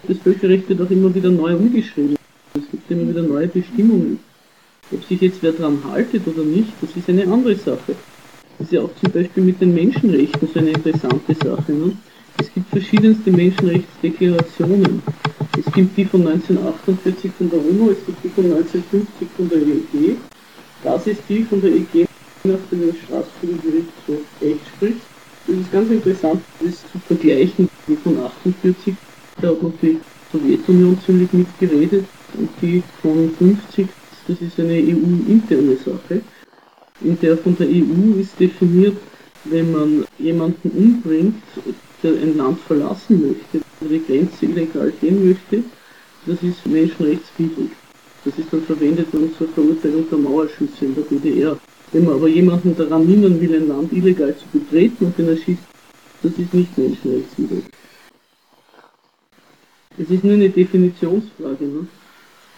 [0.07, 2.17] Das Völkerrecht wird auch immer wieder neu umgeschrieben.
[2.55, 4.19] Es gibt immer wieder neue Bestimmungen.
[4.91, 7.95] Ob sich jetzt wer dran haltet oder nicht, das ist eine andere Sache.
[8.59, 11.73] Das ist ja auch zum Beispiel mit den Menschenrechten so eine interessante Sache.
[11.73, 11.97] Ne?
[12.39, 15.03] Es gibt verschiedenste Menschenrechtsdeklarationen.
[15.59, 19.59] Es gibt die von 1948 von der UNO, es gibt die von 1950 von der
[19.59, 20.17] EG.
[20.85, 22.07] Das ist die von der EG,
[22.45, 25.01] nach der das Straßburger Gerichtshof Recht spricht.
[25.47, 28.95] Das ist ganz interessant, das zu vergleichen, die von 48,
[29.41, 30.01] da hat noch die
[30.33, 32.05] Sowjetunion ziemlich mitgeredet
[32.37, 33.89] und die von 50,
[34.27, 36.21] das ist eine EU-interne Sache.
[37.01, 38.97] In der von der EU ist definiert,
[39.45, 41.43] wenn man jemanden umbringt,
[42.03, 45.63] der ein Land verlassen möchte, der die Grenze illegal gehen möchte,
[46.27, 47.71] das ist menschenrechtswidrig.
[48.25, 51.59] Das ist dann verwendet worden zur Verurteilung der Mauerschütze in der DDR.
[51.93, 55.63] Wenn man aber jemanden daran hindern will, ein Land illegal zu betreten und den erschießt,
[56.23, 57.65] das ist nicht menschenrechtswidrig.
[60.01, 61.65] Es ist nur eine Definitionsfrage.
[61.65, 61.87] Ne?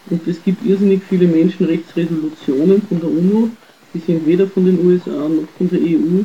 [0.09, 3.49] Und es gibt irrsinnig viele Menschenrechtsresolutionen von der UNO,
[3.93, 6.23] die sind weder von den USA noch von der EU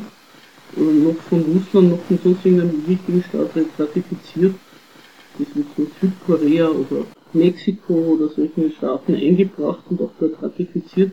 [0.77, 4.55] oder noch von Russland noch von sonst irgendeinem wichtigen Staat ratifiziert.
[5.39, 11.13] Das wird von Südkorea oder Mexiko oder solchen Staaten eingebracht und auch dort ratifiziert.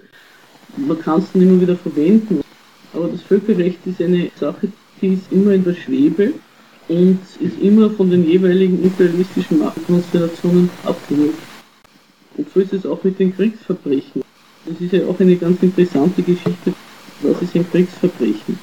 [0.77, 2.41] Man kann es dann immer wieder verwenden.
[2.93, 6.33] Aber das Völkerrecht ist eine Sache, die ist immer in der Schwebe
[6.89, 11.33] und ist immer von den jeweiligen imperialistischen Machtkonstellationen abhängig.
[12.37, 14.23] Und so ist es auch mit den Kriegsverbrechen.
[14.65, 16.73] Das ist ja auch eine ganz interessante Geschichte.
[17.21, 18.59] Was ist ein Kriegsverbrechen?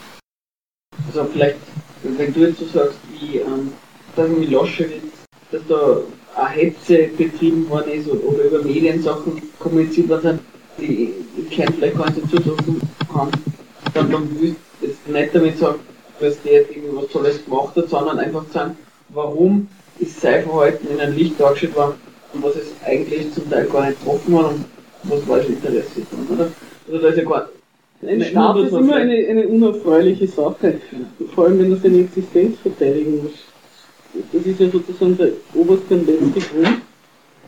[1.06, 1.58] Also vielleicht,
[2.02, 3.72] wenn du jetzt so sagst, wie ähm,
[4.16, 5.02] dass Milosevic
[5.52, 6.00] dass da
[6.36, 10.40] eine Hetze betrieben worden ist oder über Mediensachen kommuniziert worden sind,
[10.78, 12.56] die ich kann vielleicht gar nicht dazu
[13.12, 13.30] kann,
[13.94, 15.80] dann, dann will ich jetzt nicht damit sagen,
[16.20, 18.76] dass der jetzt irgendwie was Tolles gemacht hat, sondern einfach sagen,
[19.10, 19.68] warum
[19.98, 21.94] ist sein Verhalten in einem Licht dargestellt worden
[22.32, 24.64] und was es eigentlich zum Teil gar nicht getroffen hat und
[25.04, 26.48] was falsche Interesse ist, oder?
[26.86, 27.48] Also da ist ja gar
[28.02, 30.80] ein Staat ist immer eine, eine unerfreuliche Sache,
[31.34, 33.32] vor allem wenn er seine Existenz verteidigen muss.
[34.32, 36.80] Das ist ja sozusagen der oberste und letzte Grund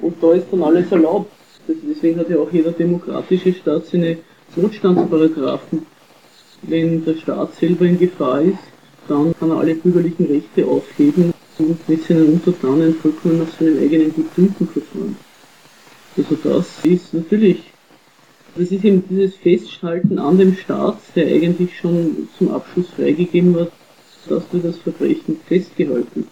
[0.02, 1.32] und da ist dann alles erlaubt.
[1.66, 4.18] Deswegen hat ja auch jeder demokratische Staat seine
[4.56, 5.86] Notstandsparagraphen.
[6.62, 8.58] Wenn der Staat selber in Gefahr ist,
[9.08, 14.12] dann kann er alle bürgerlichen Rechte aufheben und mit seinen Untertanen vollkommen nach seinem eigenen
[14.12, 15.16] Gutdünken verfahren.
[16.16, 17.72] Also das ist natürlich
[18.54, 23.72] das ist eben dieses Festhalten an dem Staat, der eigentlich schon zum Abschluss freigegeben wird,
[24.28, 26.26] dass du das Verbrechen festgehalten.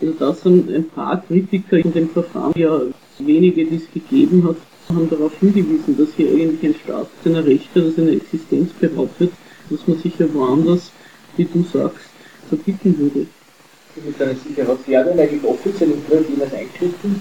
[0.00, 2.80] Also das haben ein paar Kritiker in dem Verfahren, ja
[3.20, 4.56] wenige, die es gegeben hat,
[4.88, 9.32] haben darauf hingewiesen, dass hier eigentlich ein Staat seiner Rechte oder seiner Existenz beraubt wird,
[9.70, 10.90] was man sich ja woanders,
[11.36, 12.06] wie du sagst,
[12.48, 13.26] verbieten würde.
[14.04, 17.20] Mit ja dann eigentlich offiziell im Bund jemals eingegriffen?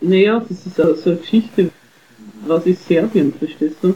[0.00, 1.70] Naja, das ist also eine Geschichte,
[2.46, 3.94] was ist Serbien, verstehst du?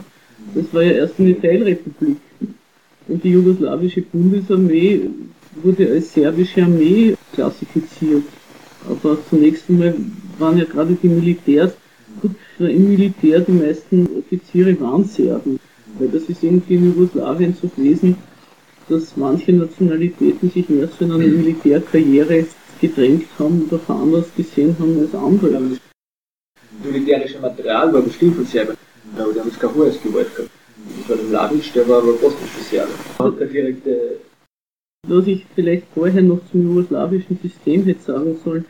[0.55, 2.17] Das war ja erst eine Teilrepublik.
[3.07, 5.09] Und die jugoslawische Bundesarmee
[5.63, 8.23] wurde als serbische Armee klassifiziert.
[8.87, 9.95] Aber zunächst einmal
[10.37, 11.73] waren ja gerade die Militärs,
[12.21, 15.59] gut, im Militär die meisten Offiziere waren Serben.
[15.97, 18.15] Weil das ist irgendwie in Jugoslawien so gewesen,
[18.87, 22.45] dass manche Nationalitäten sich mehr zu einer Militärkarriere
[22.79, 25.79] gedrängt haben oder veranlasst gesehen haben als andere
[26.83, 28.77] militärische Material war bestimmt von Serbien.
[29.17, 30.51] Aber die haben jetzt kein hohes Gewalt gehabt.
[30.99, 32.91] Das war der Mladic, der war aber bosnischer Serbe.
[33.17, 34.19] Keine direkte.
[35.07, 38.65] Was ich vielleicht vorher noch zum jugoslawischen System hätte sagen sollen,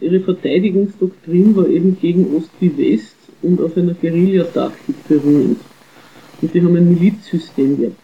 [0.00, 5.60] ihre Verteidigungsdoktrin war eben gegen Ost wie West und auf einer Guerillataktik beruhend.
[6.42, 7.96] Und die haben ein Milizsystem gehabt.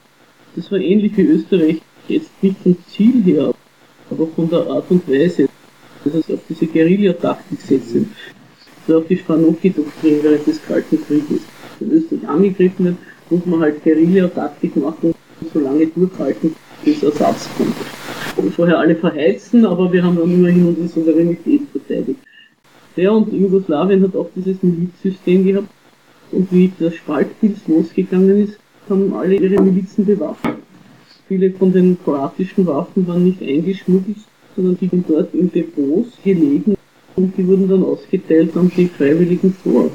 [0.57, 3.55] Das war ähnlich wie Österreich, jetzt nicht vom Ziel her,
[4.11, 5.49] aber von der Art und Weise,
[6.05, 8.11] dass es auf diese Guerillataktik setzen
[8.87, 11.43] so auf die Spanocchi-Doktrin während des Kalten Krieges.
[11.79, 12.97] Wenn Österreich angegriffen wird,
[13.31, 16.55] muss man halt Guerilla-Taktik machen und so lange durchhalten,
[16.85, 17.75] bis Ersatz kommt.
[18.37, 22.19] Und vorher alle verheizen, aber wir haben dann immerhin unsere Souveränität verteidigt.
[22.97, 25.69] Der und Jugoslawien hat auch dieses Milizsystem gehabt
[26.33, 28.59] und wie der Spaltpilz losgegangen ist,
[28.89, 30.57] haben alle ihre Milizen bewaffnet.
[31.29, 34.19] Viele von den kroatischen Waffen waren nicht eingeschmuggelt,
[34.57, 36.75] sondern die sind dort in Depots gelegen
[37.17, 39.91] und die wurden dann ausgeteilt an die Freiwilligen vor.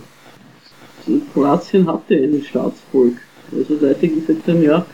[1.33, 3.17] Kroatien hatte ein Staatsvolk.
[3.51, 4.85] Also Leute gesagt haben, ja,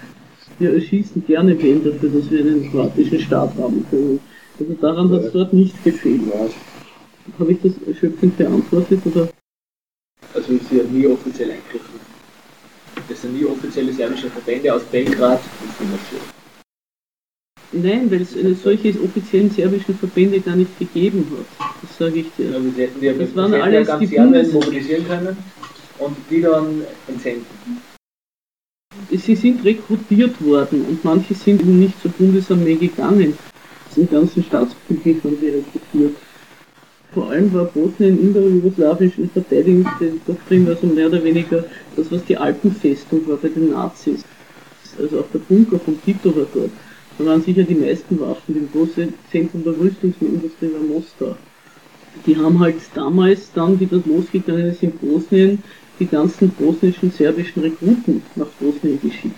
[0.59, 4.19] wir erschießen gerne wen dafür, dass wir einen kroatischen Staat haben können.
[4.59, 6.21] Also daran hat es dort nicht gefehlt.
[7.39, 9.29] Habe ich das erschöpfend beantwortet oder?
[10.33, 11.99] Also sie hat nie offiziell eingegriffen.
[13.07, 15.41] Das sind nie offizielle serbische Verbände aus Belgrad
[15.79, 16.21] marschiert.
[17.71, 21.69] Nein, weil es eine solche offiziellen serbischen Verbände gar nicht gegeben hat.
[21.81, 22.51] Das sage ich dir.
[22.51, 25.37] Ja, das hätten wir das waren alles ja die Bundes mobilisieren können
[25.97, 27.45] und die dann entsenden.
[29.09, 33.37] Sie sind rekrutiert worden und manche sind eben nicht zur Bundesarmee gegangen.
[33.95, 36.15] Den ganzen Staatspolitik haben sie rekrutiert.
[37.13, 41.63] Vor allem war Bosnien in der jugoslawischen Verteidigungsdoktrin also mehr oder weniger
[41.95, 44.23] das, was die Alpenfestung war bei den Nazis.
[44.99, 46.71] Also auch der Bunker von Tito war dort.
[47.17, 51.35] Da waren sicher die meisten Waffen, die große Zentrum der Rüstungsindustrie war Moskau.
[52.25, 55.63] Die haben halt damals dann, wie das losgegangen ist in Bosnien,
[55.99, 59.35] die ganzen bosnischen, serbischen Rekruten nach Bosnien geschickt,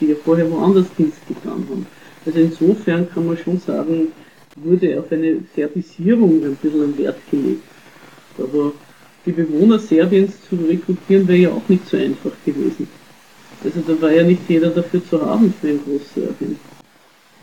[0.00, 1.86] die ja vorher woanders Dienst getan haben.
[2.24, 4.08] Also insofern kann man schon sagen,
[4.56, 7.62] wurde auf eine Serbisierung ein bisschen Wert gelegt.
[8.38, 8.72] Aber
[9.26, 12.88] die Bewohner Serbiens zu rekrutieren wäre ja auch nicht so einfach gewesen.
[13.62, 16.58] Also da war ja nicht jeder dafür zu haben für ein Großserbien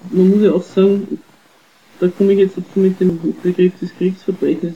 [0.09, 1.19] man muss ja auch sagen,
[1.99, 4.75] da komme ich jetzt dazu mit dem Begriff des Kriegsverbrechens.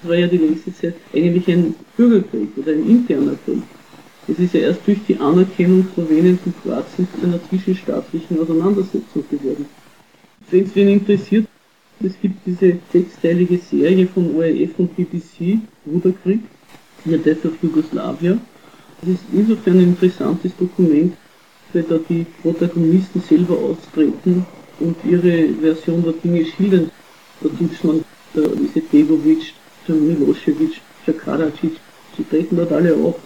[0.00, 3.62] Das war ja die längste Zeit eigentlich ein Bürgerkrieg oder ein interner Krieg.
[4.28, 9.66] Es ist ja erst durch die Anerkennung Sloweniens und Kroatiens zu einer zwischenstaatlichen Auseinandersetzung geworden.
[10.50, 11.46] Wenn es wen interessiert,
[12.04, 16.40] es gibt diese sechsteilige Serie von ORF und BBC, Bruderkrieg,
[17.04, 18.38] der Death of Yugoslavia.
[19.00, 21.14] Das ist insofern ein interessantes Dokument,
[21.72, 24.46] weil da die Protagonisten selber austreten
[24.80, 26.90] und ihre Version der Dinge schildern.
[27.42, 29.54] Der Tutschmann, der Izetbegovic,
[29.88, 31.72] der Milosevic, der Karadzic,
[32.16, 33.16] sie treten dort alle auf,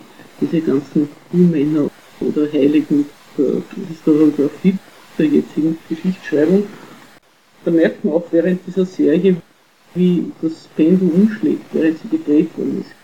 [0.40, 3.06] diese ganzen Männer oder Heiligen
[3.36, 4.76] der Historiografie
[5.18, 6.64] der jetzigen Geschichtsschreibung.
[7.66, 9.36] Da merkt man auch während dieser Serie,
[9.96, 12.94] wie das Pendel umschlägt, während sie gedreht worden ist.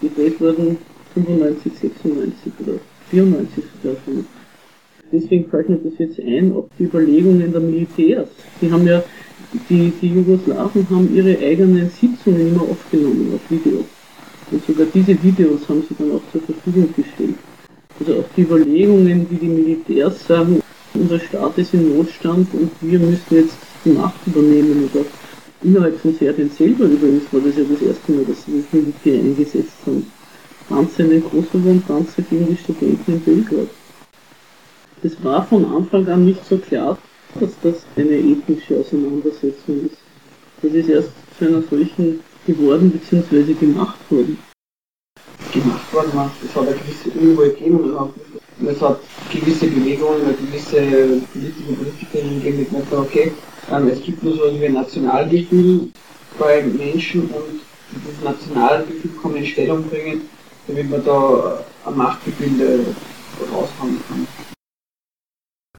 [0.00, 0.78] Gedreht worden
[1.12, 2.78] 95, 96 oder
[3.10, 4.24] 94 sogar schon.
[5.12, 8.30] Deswegen fällt mir das jetzt ein, ob die Überlegungen der Militärs,
[8.62, 9.04] die haben ja,
[9.68, 13.84] die, die Jugoslawen haben ihre eigenen Sitzungen immer aufgenommen auf Video.
[14.50, 17.34] Und sogar diese Videos haben sie dann auch zur Verfügung gestellt.
[18.00, 20.62] Also auch die Überlegungen, wie die Militärs sagen,
[20.94, 25.04] unser Staat ist in Notstand und wir müssen jetzt Macht übernehmen oder
[25.62, 29.20] innerhalb von Serbien selber übrigens war das ja das erste Mal, dass sie das Militär
[29.20, 30.06] eingesetzt haben.
[30.68, 33.68] Panzer in den Kosovo und Panzer gegen die Studenten in Belgrad.
[35.02, 36.98] Es war von Anfang an nicht so klar,
[37.40, 39.96] dass das eine ethnische Auseinandersetzung ist.
[40.62, 43.52] Das ist erst zu einer solchen geworden bzw.
[43.54, 44.38] gemacht worden.
[45.52, 50.34] Gemacht worden, man, es hat eine gewisse Unruhe gegeben und es hat gewisse Bewegungen, eine
[50.34, 50.80] gewisse
[51.32, 53.32] politische Politikerin gegeben, die gesagt okay,
[53.70, 55.88] ähm, es gibt nur so etwas ein Nationalgefühl
[56.38, 57.60] bei Menschen und
[57.90, 60.22] dieses Nationalgefühl kann man in Stellung bringen,
[60.66, 62.86] damit man da ein Machtgebilde
[63.52, 64.45] raushauen kann.